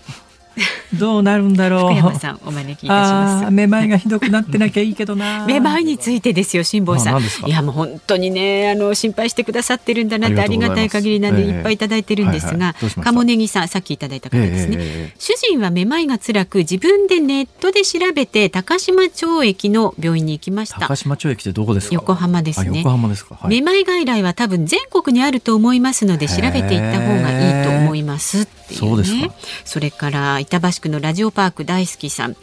[1.00, 1.94] どうなるんだろう。
[1.94, 3.52] 福山さんお招きいたします。
[3.52, 5.46] めまいがひどくなってなきゃいいけどな。
[5.48, 7.22] めまいについてですよ辛坊さん。
[7.22, 11.50] いやもう本当にねあの心配してくださってるんだなってありがたい限りなんでええ。
[11.50, 20.80] いっぱいいただいてるんですが鴨ネギさんさっきいただいた方ですね、主人はめまいが辛く自分でネットで調べて高島町駅の病院に行きました。
[20.80, 21.96] 高島町駅ってどこですか？
[21.96, 22.70] 横浜ですね。
[22.74, 23.50] あ横浜ですか、はい。
[23.50, 28.88] めまい外来は多分全国にあると思いますので調べていった方がいいと思いますっていうね。
[28.90, 29.34] そうですか。
[29.66, 32.36] それから板橋区のラジオパーク大好きさん。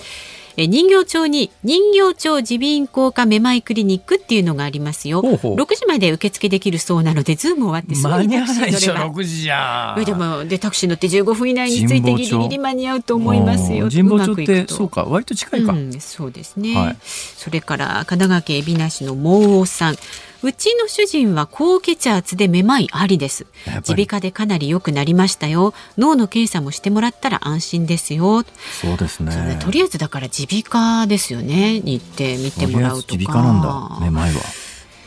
[0.59, 5.21] え人形町に人形町耳鼻咽喉科めまいクリニックっていうのがありますよ。
[5.21, 5.57] ほうほう。
[5.57, 9.15] 6時まで受付できるそうなのでズーム終わってすぐ間にタクシー乗れば。
[9.15, 13.91] 6時じゃでもでタクシー乗って15分以内についてギリギリ間に合うと思いますよ。
[13.91, 14.67] 神保町っうまくいくと。
[14.67, 15.05] てそうか。
[15.05, 16.97] 割と近いか、うん、そうですね、はい。
[17.03, 19.97] それから神奈川県海老名市の毛王さん
[20.43, 23.47] うちの主人は高血圧でめまいありです。
[23.89, 25.75] 耳鼻科でかなり良くなりましたよ。
[25.97, 28.45] 脳の検査もしてもらったら安心ですよ、
[28.81, 29.59] そうですね。
[29.61, 31.81] とりあえずだから耳鼻科ですよね。
[31.81, 33.13] に行って見てもらうとか。
[33.17, 34.41] 耳鼻科なんだめまいは。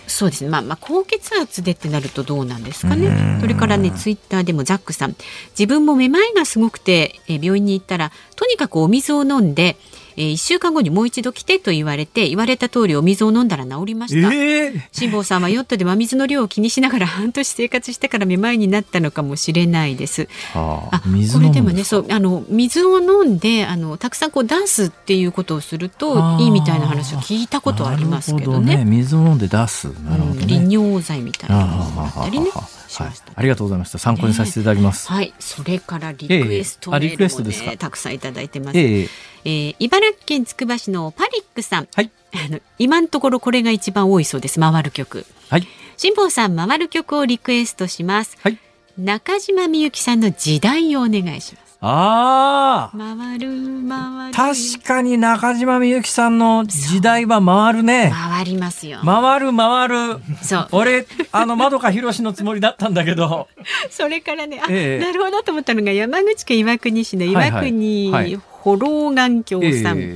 [0.07, 0.49] そうですね。
[0.49, 3.07] まあまあ高血圧でってなるとどうなんですかね。
[3.07, 3.41] うん。
[3.41, 5.15] それからねツイッターでもザックさん、
[5.51, 9.77] 自分もめまいがすごくて、えー病院に行ったらとにかくお水を飲んで、
[10.19, 14.33] えー、1週間後にもう一度来てと言われて言われた通りお水を飲んだら治りました。
[14.33, 20.27] ええ辛坊さんはヨットで真水の量を気にしながら 半年生活してからめまいになったのかもしれないです。
[20.53, 28.65] はああ、水これでもねそうあの水を飲んであのたくさんこうダンスっていうことをするといいみたいな話を聞いたことはありますけどね。
[28.65, 29.87] なるほ水を飲んで出す。
[29.87, 32.51] なるほどうんね、利尿剤みたいなのがあったりね。
[32.53, 33.33] あしました。
[33.35, 37.71] ありがとうございました参考にさせていただきます、はい、それからリクエストメールもストですか？
[37.71, 38.77] ね、たくさんいただいてます。
[38.77, 39.09] ええ
[39.45, 44.59] えー茨城県つくば市のパリックさん、はいあの今のところこれが一番多いそうです。
[44.59, 45.25] 回る曲。
[45.49, 48.37] はい辛坊さん回る曲をリクエストします。
[48.41, 48.57] はい
[48.97, 51.68] 中島みゆきさんの時代をお願いします。
[51.81, 53.47] ああ回る
[53.87, 54.33] 回る。
[54.35, 58.11] 確かに中島みゆきさんの時代は回るね。
[58.13, 58.99] 回りますよ。
[59.05, 59.95] 回る回る。
[60.41, 60.67] そう。
[60.73, 63.47] 俺あの窓か広しのつもりだったんだけど。
[63.89, 65.05] それからね、あ、ええ。
[65.05, 68.23] なるほどと思ったのが山口県岩国市の岩国はい。
[68.23, 68.41] はい。
[68.49, 69.99] ホロー眼鏡さん。
[69.99, 70.15] え。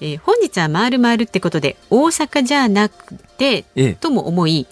[0.00, 3.92] えー本日は回る回るってことで大阪じゃなくて、ええ。
[3.94, 4.66] とも思い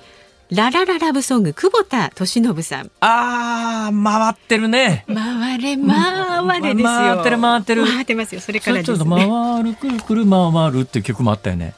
[0.51, 2.91] ララララブソング久保田利伸さん。
[3.01, 5.05] あー回ってるね。
[5.13, 6.87] 回れ回れですよ。
[6.87, 7.85] 回ってる回ってる。
[7.85, 11.75] 回ってますよそれからちょっと回るくるくる回るっていう曲もあったよね。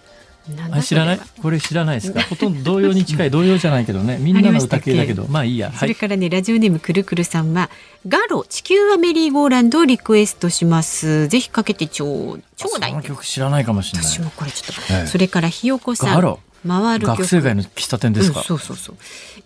[0.70, 1.20] あ知らない？
[1.42, 2.22] これ知らないですか？
[2.22, 4.16] ほとんど同様に近い同様じゃないけどね。
[4.20, 5.26] みんなの歌系だけど。
[5.28, 7.70] まあいいや、それからね、ラジオネームくるくるさんは
[8.06, 11.28] ガロ地球はメリーゴーランドをリクエストします。
[11.28, 12.90] ぜひかけてちょうちょうだい。
[12.90, 14.10] この曲知らないかもしれない。
[14.10, 16.14] 私もこれちょっと、ええ、それからひよこさん。
[16.14, 16.40] ガロ？
[16.66, 18.96] 回る学生街の喫茶店ですか、うん、そうそうそう。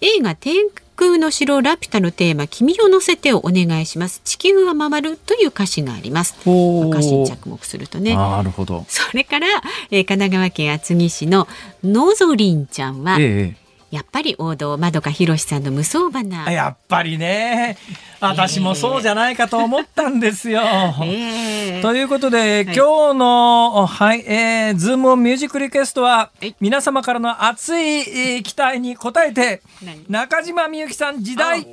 [0.01, 4.21] 映画天空の城ラピュタのテーマ君を乗せてをお願いします。
[4.25, 6.35] 地球は回るという歌詞があります。
[6.41, 8.15] 歌詞に着目するとね。
[8.15, 8.85] なるほど。
[8.89, 9.47] それから、
[9.91, 11.49] えー、神奈川県厚木市の
[11.83, 13.62] のぞりんちゃんは、ええ
[13.93, 16.51] やっぱり王道まどかひろしさんの無双花。
[16.51, 17.77] やっぱりね。
[18.21, 20.63] 私もそうじゃないかと思ったんですよ。
[21.05, 29.61] えー、ということで、はい、今日の、はい、えー、ズームオンミュージックリクエストは、皆様からの熱い、えー、期待に応えて、
[30.09, 31.67] 中島みゆきさん時代。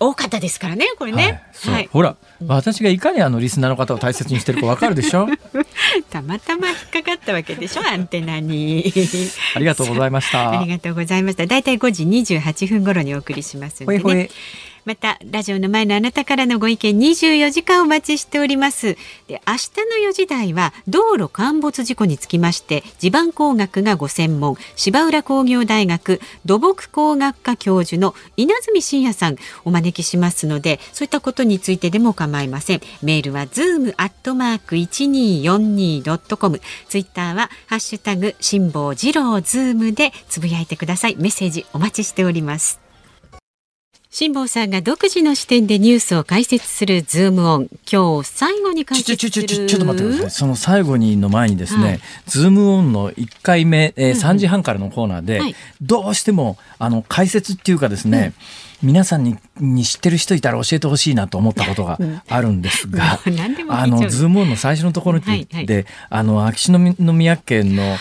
[0.00, 1.42] 多かったですからね、これね。
[1.64, 5.26] はいはい、ほら、私がいかにあのリスナーの方を大切にしてるかわかるでしょ？
[6.10, 8.92] たまたま引っかかったわけでしょ、アンテナに。
[9.54, 10.60] ありがとうございました。
[10.60, 11.46] ありがとうございました。
[11.46, 12.04] だいたい5時
[12.36, 14.30] 28分頃にお送りしますので、ね、ほいほい
[14.84, 18.96] またラジオの前のあなたからのご意見24時間お待ちしております。
[19.26, 19.70] で明日
[20.04, 32.80] の4時台は道路陥没事故につきまして地盤工学がご専門芝浦工業大学土木工学科教授の稲積真也さんお招きしますのでそういったことについてでも構いません。
[33.02, 41.16] メールはズームアットマーク 1242.com ツイッターはハッシュタグ辛坊治郎ズームでつぶやいてください。
[41.16, 42.87] メッセージお待ちしております。
[44.18, 47.68] 辛坊さんが独自の視点でニュースを解説するズームオン。
[47.88, 50.30] 今日最後に解説するちょちょちょちょっと待ってください。
[50.32, 58.32] その最後にの前にですね、はい、ズームオンの1回目、えー、3時半からのコーナーで、はい、どうしてもあの解説っていうかですね、
[58.82, 63.20] うん、皆さんにに知ってる人いたら教えてほしいなと思ったことがあるんですが、
[63.70, 66.80] あのズームオンの最初のところで、はいはい、あの秋篠
[67.12, 67.96] 宮家の、え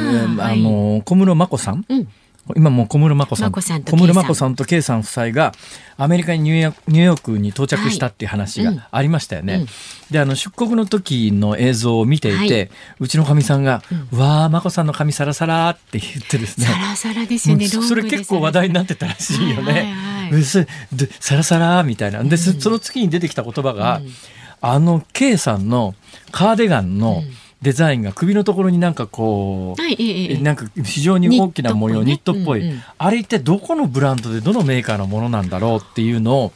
[0.00, 2.08] ー、あの小室眞子さん、うん
[2.56, 3.60] 今もう小室眞子さん小
[3.96, 5.52] 室眞子さんと圭さん夫妻が
[5.96, 9.52] アメリカにニューヨークに到着したっていう話がありましたよね。
[9.52, 9.68] はいうん、
[10.10, 12.70] であの出国の時の映像を見ていて、はい、
[13.00, 13.82] うちのかみさんが
[14.12, 16.66] 「うん、わあ眞子さんの髪サラサラ」って言ってですね。
[16.66, 19.72] サラサラですよねそれ結構話題になってたらしいよね。
[19.72, 20.44] はいはいはい、
[21.20, 22.22] サラサラみたいな。
[22.22, 24.12] で、その次に出てきた言葉が、うん、
[24.60, 25.94] あの圭さんの
[26.30, 36.52] カーディガンの、うんデザインが首のところになんかこう、はい、なんか非常に大きな模様ニットっぽい、うんうん、あれ一体どこのブランドでどのメーカーのものなんだろうっていうのを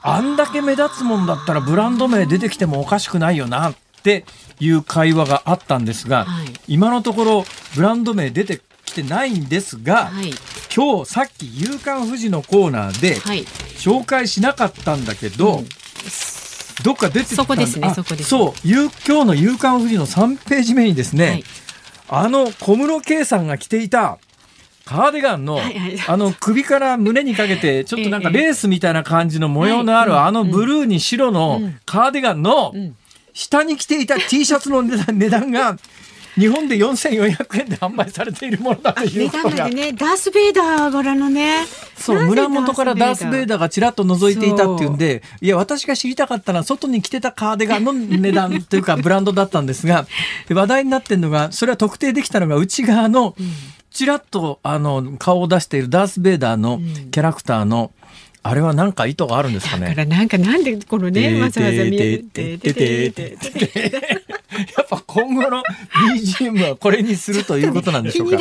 [0.00, 4.24] あんだけ目立つもんだったらブランド名出てきてもおかしくないよなって
[4.60, 7.44] いう会話があったんですが、はい、今のところ
[7.74, 10.30] ブランド名出てきてないんですが、はい、
[10.74, 13.16] 今日さっき「夕刊富士」のコーナーで
[13.76, 15.66] 紹介しなかったんだけど、うん
[16.82, 18.52] どっか出てきたそこですねそこですそう。
[18.64, 21.44] 今日の「夕刊富士」の3ページ目にですね、はい、
[22.08, 24.18] あの小室圭さんが着ていた
[24.84, 25.60] カーディガンの、
[26.08, 32.74] あの首から胸にかけて ちょっとなんかレースみたいな感じの模様のある、あのブルーに白のカーディガンの
[33.32, 35.78] 下に着ていた T シャツの値段が
[36.36, 39.68] 日本で4400円で販売されているものだということが。
[39.68, 41.64] ね、ダース・ベイダー柄のね。
[41.96, 50.06] そう、胸元からダース・ベイダーがちらっと覗いていたっていうんで、いや、私が知りたかったのは、外に着てたカーデガンの値段というか、ブランドだったんですが、
[50.50, 53.36] 話題になってるのが、それは特定できたのが、内側の、
[53.92, 56.80] ちらっと、あの、顔を出しているダース・ベイダーの
[57.12, 57.92] キャラクターの、
[58.46, 59.88] あれは何か意図があるんですかね？
[59.88, 62.58] だからなんかなんでこのね、わざわざ見えて。
[64.76, 65.62] やっぱ今後の
[66.14, 68.38] BGM はこれにするということなんでしょうか。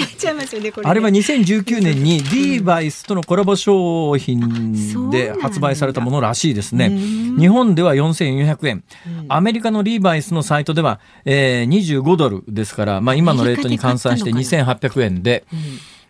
[0.84, 6.90] あれは2019年にリーバイスとのコラボ商品で発売されたものらしいですね。
[6.90, 8.84] 日本では4400円、
[9.30, 15.46] アメリカのリーバイスのサイトでは、えー、25ドルですから、まあ今のレートに換算して2800円で、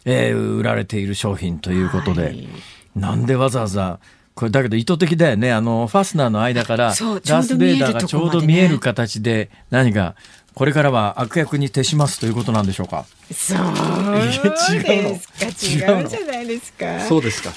[0.05, 2.23] えー、売られている商品ということで。
[2.23, 2.47] はい。
[2.95, 3.99] なんでわざわざ
[4.35, 10.15] これだけど意図的だよねあのファスナーの間からダース・ベイダーがちょうど見える形で何か
[10.55, 13.05] これからは悪役に徹しますということなんでしょうか？
[13.33, 15.09] そう違うの。
[15.09, 16.99] 違うじゃないですか。
[16.99, 17.51] そうですか。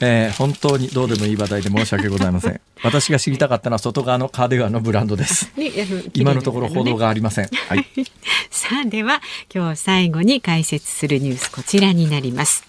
[0.00, 2.60] えー、本当にどうでもいい話題で申し訳ございません。
[2.82, 5.52] 私が知りたかったのは外側のカーディガンのブランドです。
[6.14, 7.50] 今のところ報道がありません。
[7.68, 7.86] はい。
[8.50, 9.20] さあでは
[9.54, 12.64] 今日最後に解説するニュースこちらになります。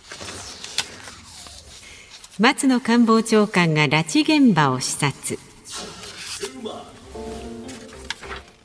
[2.41, 5.37] 松野官房長官が拉致現場を視察。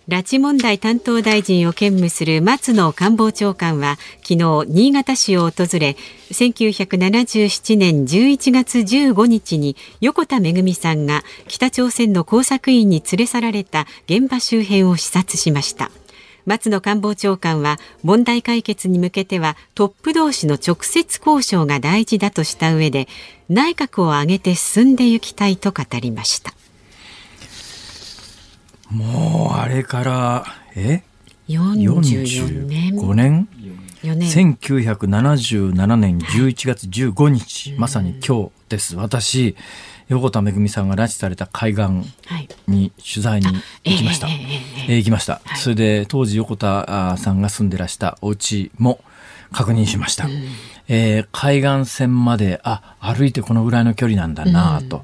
[0.08, 5.98] 拉致問題担当大臣を兼務する松野官房長官は昨日新潟市を訪れ
[6.30, 15.90] 1977年11月15日に横田めぐみさんが北朝鮮の工作員に連れ去られた現場周辺を視察しました。
[16.46, 23.08] 松野官房長官は問題解決に向けてはトップ同士の直接交渉が大事だとした上で
[23.48, 26.54] 内閣を挙げて進んでいきたいと語りました。
[28.90, 30.44] もうあれから
[30.76, 31.02] え
[31.48, 32.94] ？44年。
[32.94, 33.48] 5年？
[34.02, 34.18] 年。
[34.28, 38.96] 1977年11月15日、はい、まさに今日です。
[38.96, 39.56] 私
[40.08, 41.84] 横田めぐみさんが拉致された海岸
[42.68, 43.46] に取材に
[43.84, 44.26] 行きました。
[44.26, 44.36] はい、
[44.88, 45.40] えー、行きました。
[45.44, 49.00] はい、それで当時横田さんが住んでらしたお家も
[49.52, 50.26] 確認しました。
[50.26, 50.32] うん、
[50.88, 55.02] えー、海岸線まで、あ、歩いてこのぐらいの距離なんだなと、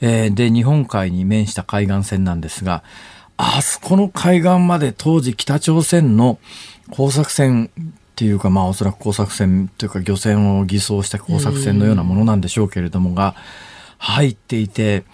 [0.00, 2.82] うん、えー、で、日本海に面した海岸線なんですが、
[3.36, 6.38] あそこの海岸まで当時北朝鮮の
[6.90, 13.34] 工作船っていうか、まあおそらく工作船というか漁船を偽装した工作船のようなものなんでしょうけれどもが、
[14.04, 15.04] 入っていて、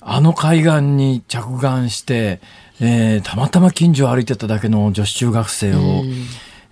[0.00, 2.40] あの海岸に着岸して、
[2.80, 6.02] えー、たまたま近所を歩いてただけの女子中学生を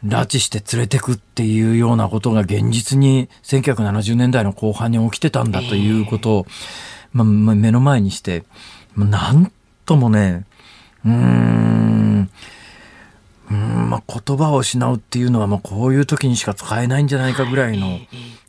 [0.04, 6.46] 拉致して連れてくっていうようなことが現実に1970年代の後半に起きてたんだということを、
[7.12, 8.42] まあ、目の前にして、
[8.96, 9.52] なん
[9.86, 10.44] ともね、
[11.04, 12.30] うーん、
[13.48, 18.00] うんまあ、言葉を失うっていうのは、まあ、こういう時にしか使えないんじゃないかぐらいの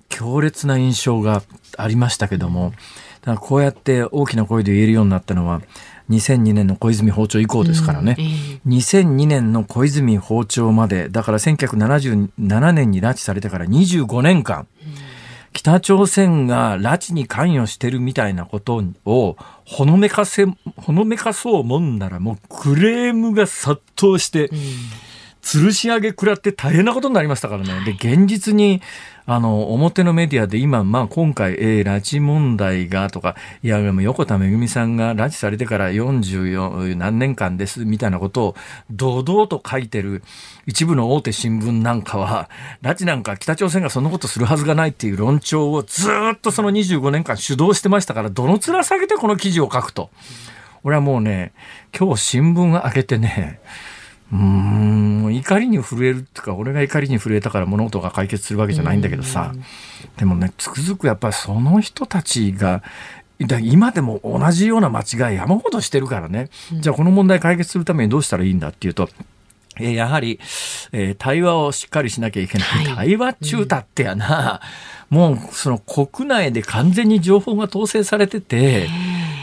[0.09, 1.43] 強烈な印象が
[1.77, 2.73] ありましたけども、
[3.21, 5.61] だからこうやって大きな声で言えるようになったのは、
[6.09, 14.93] 2002年の小泉訪朝以降ですからね、うんえー、2002年の小泉訪朝までだから1977年に拉致されてから25年間、うん、
[15.53, 20.45] 北朝鮮が拉致に関与してるみたいなことをほのめかせ
[20.75, 24.57] ほのめかそうもんならもうクレームが殺到して、うん
[25.41, 27.83] 吊るし上げ食らって大変なことになりましたからね。
[27.85, 28.81] で、現実に、
[29.25, 38.55] あの、表のメディアで今、まあ今回、えー、拉致問題がとか、いや、でも横田めぐみさんが拉致されてから44何年間ですみたいなことを
[38.89, 40.23] 堂々と書いてる
[40.65, 42.49] 一部の大手新聞なんかは、
[42.81, 50.09] 拉致なんか北朝鮮がそんなことするはずがないっていう論調をずっとその25年間主導してましたから、どの面下げてこの記事を書くと。
[50.83, 51.53] 俺はもうね、
[51.97, 53.59] 今日新聞開けてね、
[54.33, 59.53] 怒りに震えるっていうか、俺が怒りに震えたから物事が解決するわけじゃないんだけどさ、
[60.17, 62.81] でもね、つくづくやっぱりその人たちが、
[63.61, 69.09] 今でも同じような間違い山ほどしてるからね、じゃあこの問題解決するためにどうしたらいいんだっていうと、
[69.79, 70.39] えやはり、
[70.91, 78.87] えー、対話をしっかりしなきゃいけない、対話中だってやな、うん、もうその国内で完全に情報が統制されてて、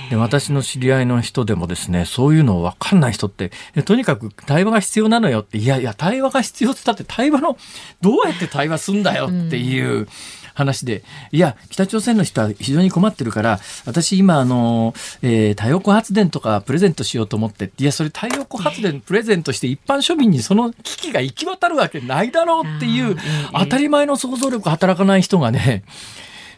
[0.09, 3.51] で私の知り合いの人でもですねそういうの分かんない人って
[3.85, 7.59] とにかく対話が必要なのよっていやいや対話が必要って言ったって対話の
[8.01, 10.09] どうやって対話すんだよっていう。
[10.59, 14.93] 話で、いや、北朝鮮の人は非常に困ってるから、私今、あの、
[15.23, 23.17] えー、太陽光発電とかプレゼントしようと思って、いや、それ太陽光発電プレゼントして一般庶民にその機器が行き渡るわけないだろうっていう、
[23.53, 25.85] 当たり前の想像力働かない人がね、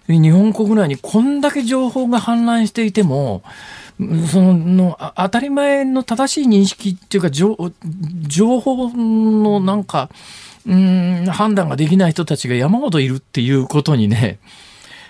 [0.09, 3.43] 日本国内にこんだけ情報が氾濫していても、
[4.33, 7.55] その当たり前の正しい認識っていうか情
[8.61, 10.09] 報のなんか
[10.67, 14.39] うん判断ができない人たちが山ほどいるっていうことにね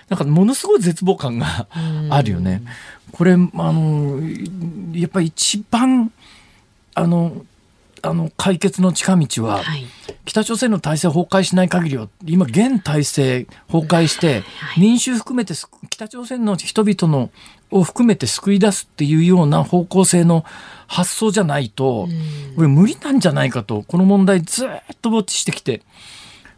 [0.09, 1.67] なんかものすごい絶望感が
[2.09, 2.61] あるよね。
[3.13, 4.19] これあの
[4.93, 6.11] やっぱり一番
[6.95, 7.45] あの
[8.03, 9.85] あの解決の近道は、はい、
[10.25, 15.53] 北朝鮮の体制崩壊しない限りは今現体制崩壊して、はい、民衆含めて
[15.89, 17.29] 北朝鮮の人々の
[17.69, 20.43] を含めて救い出すっていうような方向性の
[20.87, 22.09] 発想じゃないと、
[22.57, 24.69] これ無理なんじゃないかとこの問題ずっ
[25.01, 25.81] とぼっちしてきて。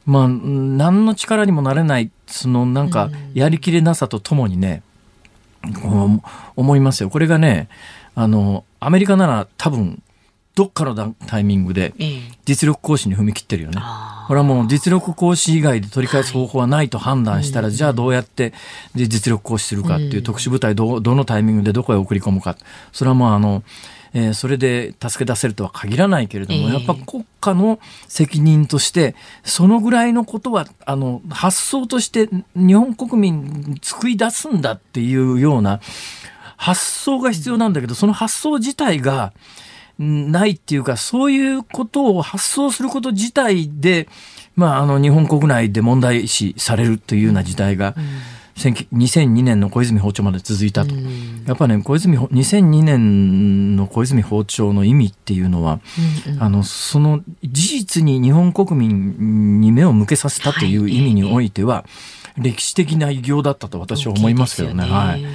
[0.06, 4.84] まあ、何の力にもなれない、そのなんか、やりきれなさとともにね、
[6.56, 7.10] 思いますよ。
[7.10, 7.70] これがね、
[8.16, 10.02] あの、アメリカなら多分、
[10.56, 11.94] どっかのタイミングで
[12.46, 13.82] 実力行使に踏み切ってるよね。
[14.28, 18.54] これはもう実力行使以外で取り返す方法はないと判断したら、じゃあどうやって
[18.96, 22.56] 実力行使するかっていう特殊部隊どどのタイミングでどこへ送り込むか。
[22.92, 23.64] それはもうあの、
[24.14, 35.82] えー、それで助け出せるとは限らないけれども、やっぱ国家の責任として、そのぐらいのことは、あの、発想として日本国民救い出すんだっていうような
[36.58, 39.34] 発想が必要なんだけど、その発想自体が、
[40.00, 44.08] ないっていうか、そういうことを発想すること自体で、
[44.56, 48.04] まあ、あの、日本国内で問題視されるというような時代が、うん。
[48.56, 55.80] 2002年の小泉訪朝まで続いたと、うん、やっぱね小泉2002年の小泉訪朝の意味っていうのは、
[56.28, 61.86] うんうん、あのその事実に日本国民に目を向けさせたという意味においては、は
[62.38, 64.84] い、歴史的な偉業だったと私は思いますけどね。
[64.84, 65.26] はい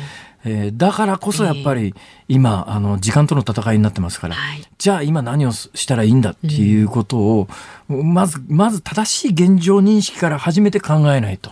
[0.48, 1.94] えー、だからこそやっぱり
[2.26, 7.48] 今、あの時間との戦いになってますから、はい、じゃあ今何をしたらいいんだっていうことを、
[7.90, 11.50] うん、まずまず正しい現状認識から始めて考えないと。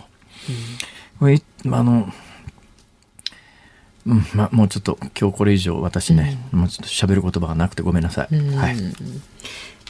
[1.21, 2.11] うん、あの
[4.07, 8.35] うんまあ、もうちょっと今日これ以上私ね、うん、もうちょっと喋る言葉がなくてごめんなさい。
[8.55, 8.75] はい。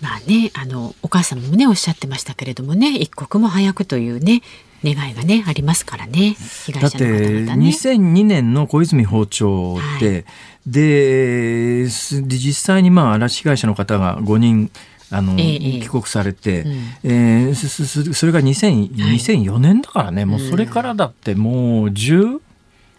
[0.02, 4.42] まあね、あのお母さんもねおっしゃってましたけれどもね一刻も早くというね
[4.84, 6.36] 願いがねありますからね。
[6.66, 7.72] 被害者の方々ね。
[7.72, 10.26] だって2002年の小泉訪朝で、はい、
[10.68, 14.72] で実際にまあ嵐被害者の方が5人
[15.10, 16.72] あの、えー、帰国されて、うん、
[17.04, 22.42] えー、それが2000、2004年だからね、もうそれからだってもう10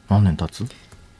[0.08, 0.64] 何年経つ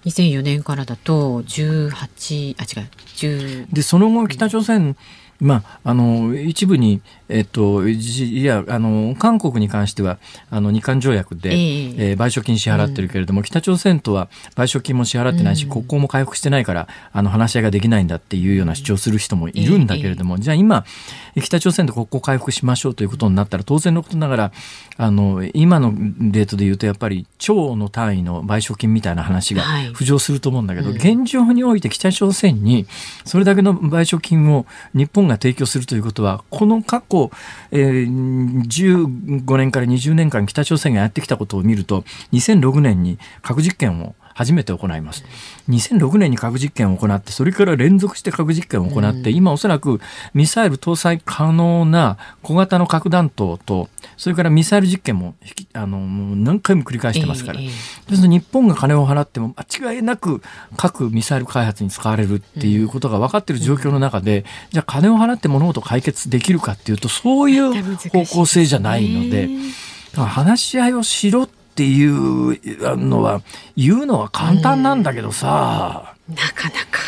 [0.05, 4.97] ？2004年からだと18あ違う10でその後北朝鮮
[5.41, 10.18] まあ、あの一部に、えっと、いやあの韓国に関しては
[10.51, 20.85] あの日韓条約で、えー、えー、賠償金支払ってるけれども、うん、北朝鮮とは賠償金も支払ってないし、うん、国交も回復してないからあの話し合いができないんだっていうような主張する人もいるんだけれども、えー、じゃあ今
[21.41, 24.53] 北朝鮮と国交回復しましょうということになったら当然のことながら
[24.97, 29.62] あの今のデートで言うとやっぱり超の単位の賠償金みたいな話が
[29.95, 32.87] 浮上すると思うんだけど、はいうん、現状において北朝鮮に
[33.24, 37.18] それだけの賠償金を日本が提供するということは、この過去、
[37.71, 45.24] えー、15年から20年間北朝鮮がやってきたことを見ると、2006年に核実験を初めて行います。
[45.68, 50.01] 2006年に核実験を行って、それから連続して核実験を行って、今おそらく
[50.32, 55.34] ミサイル搭載可能な小型の核弾頭と、それからミサイル実験も
[55.72, 55.99] あの
[56.36, 57.68] 何回も繰り返してますから、で
[58.14, 60.41] す日本が金を払っても間違いなく
[60.76, 67.72] 核ミサイル開発に使われるっていうことが分かっている状況の中で、じゃあ金を払って物事を解決できるかっていうと、そういう
[68.11, 69.49] 方向性じゃないので、
[70.14, 73.41] 話し合いをしろってっていうのは
[73.76, 76.99] 言うのは簡単なんだけどさ、なかなか。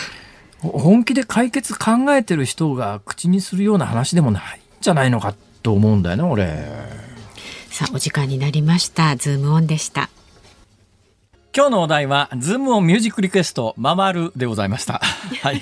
[0.60, 6.46] 本気で解決考えてる人が口にするような話でもないんじゃないのかと思うんだよね俺。
[7.68, 9.16] さあお時間になりました。
[9.16, 10.08] ズームオンでした
[11.52, 15.00] 今日のお題は、ズームオンミュージックリクエスト、ままるでございました。
[15.42, 15.60] はい。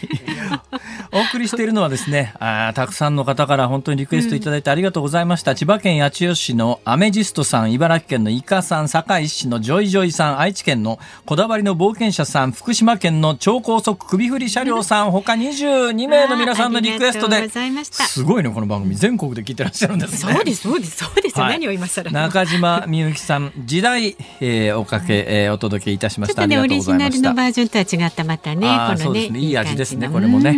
[1.13, 5.53] お送りしているのはですね、あたくさんの方から本当にリクエストいただいてありがとうございました。
[5.53, 17.49] うん、千葉県八千代市のアメジストさん、茨城県のイカさん、堺市のジョイジョイさん、愛知県のこだわりの冒険者さん、福島県の超高速首振り車両さん、他22名の皆さんのリクエストで、
[17.89, 20.35] すごいね、この番組、全国で聞いてらっしゃるんですね。
[20.35, 22.11] そうです、そうです、そうです、はい、何を今更。
[22.11, 26.47] 中島みゆきさん、時代、えー、おかけ、えー、お届届けいたしました。
[26.47, 28.67] ね、オリジナルのバージョンとは違ったまたね、
[28.99, 30.57] このね、ね、いい味ですね、これもね。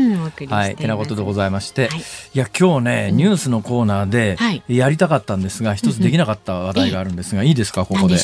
[0.49, 2.03] はい、てなことでございまして、はい、い
[2.39, 4.37] や今日ね、ニュースのコーナーで
[4.69, 8.17] やりたかったんですが、一つできなかった話題があるんですが、いいですかここで。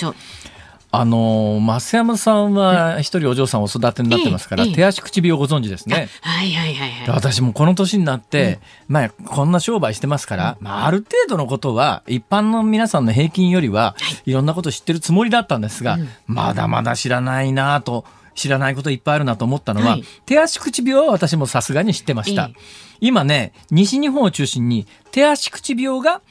[1.01, 6.09] あの増山さんは一人お嬢さんを育てになってますから、手足口病ご存知ですね。
[6.23, 7.09] はいはいはいはい。
[7.11, 13.95] 私もこの年になって、うん、まあこんな商売してますから、うん、まあある程度のことは一般の皆さんの平均よりは、
[14.25, 18.05] い、ろんなこと知ってるつもりだったんですが、うん、まだまだ知らないなと。
[18.37, 22.51] 知らないこといっぱいあるなと思ったのは、はい、手足口病は私もさすがに知ってました。
[23.01, 26.23] 今ね、西日本を中心に手足口病が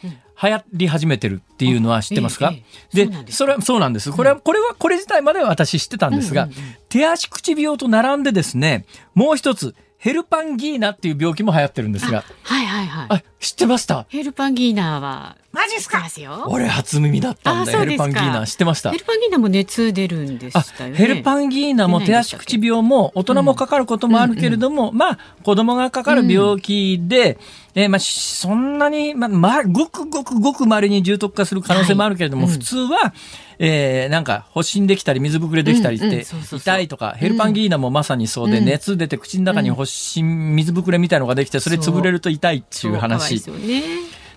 [0.42, 2.64] 流行り始めてるっていうのは知ってますか、え
[3.02, 4.12] え、でそれはそうなんです。
[4.12, 6.48] これはこれはこれ自体までは私知ってたんですが、
[6.90, 9.76] 手足口病と並んでですねもう一つ
[10.06, 12.24] ヘルパンギーナっていう病気も流行ってるんですが。
[12.44, 13.08] はいはいはい。
[13.10, 14.06] あ、知ってました？
[14.08, 15.36] ヘルパンギーナは。
[15.52, 16.06] マジっすか？
[16.46, 18.92] 俺初耳だったんだヘルパンギーナ知ってました？
[18.92, 20.96] ヘルパンギーナも熱出るんでしたよね。
[20.96, 27.40] ヘルパンギーナも手足口病も大人もかかることもあるけれども、うんうん、まあ子供がかかる病気で、
[27.76, 33.14] うんえー、まあ、そんなに、まあ、まあ、ごくごくごく稀に重篤化する可能性もあるけれども、はいうん、普通は、
[33.60, 36.26] えー、なんか発疹できたり水ぶくれできたりして
[36.58, 43.40] 痛いとか、ヘルパンギーナもまさにそうで、熱出て口の中に発疹水ぶくれみたいのができてそれ潰れると痛いっていう話。
[43.40, 43.84] そね、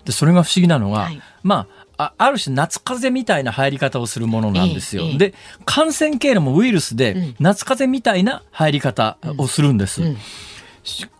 [0.04, 5.02] でそれが不思議なのが、はい、まああある種夏風邪みたいな入り方をするものなんですよ。
[5.02, 10.02] ええ、で感染経路もウイルスで夏風邪みたいな入り方をするんです。
[10.02, 10.08] うん。
[10.08, 10.16] うん、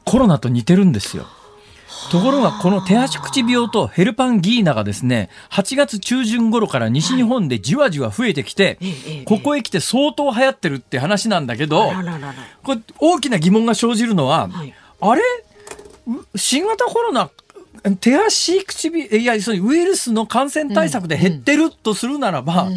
[0.05, 1.26] コロナと似てるんですよ。
[2.11, 8.78] ところがこの手足口病とヘルパンギーナがですね8月中旬頃から西日本でじわじわ増えてきて、
[9.26, 11.90] ここへ来て相当流行ってるって話なんだけど
[12.62, 14.49] これ大きな疑問が生じるのは、
[15.00, 15.22] あれ？
[16.34, 17.30] 新型コロナ
[18.00, 22.68] 手足唇いやそウイルスの感染対策で減ってるとするならば、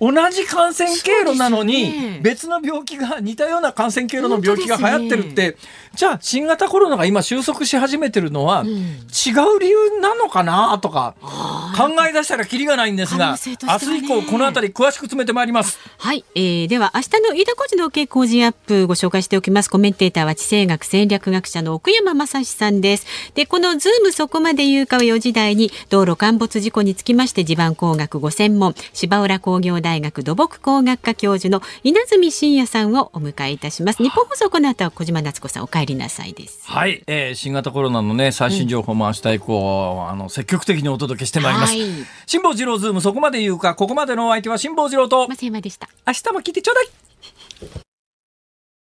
[0.00, 5.56] 同じ感染経路なのに、別の病気が似たような感染経路の病気が流行ってるって、ね、
[5.94, 11.14] じゃあ新型コロナが今収束し始めてるのは、違う理由なのかなとか
[11.76, 15.78] 考え出したらきりがないんですが、ね、明日以降この辺り詳しく詰めてまいります。
[15.98, 19.70] はい、えー、では明日の飯田浩司の OK 工事アップご紹介しておきます。
[19.70, 23.06] コメンテーターは地政学戦略学者の奥山正史さんです。
[23.34, 34.02] で、このズームそこまで言うかは4時台に道路陥没事故につきまして地盤工学ご専門芝浦工業大学土木工学科教授の稲積真也さんをお迎えいたします。
[34.02, 36.66] ニッポン放送この後は小島夏子さんお帰りなさいです。
[36.66, 41.74] はい、えー、新型コロナのね最新情報も明日以降、うん、あの積極的にお届けしてまいります。
[42.24, 45.90] 辛坊治郎ズームそこまで言うかここまでのお相手は辛坊治郎と増山でした。
[46.06, 47.91] 明日も聞いてちょうだい。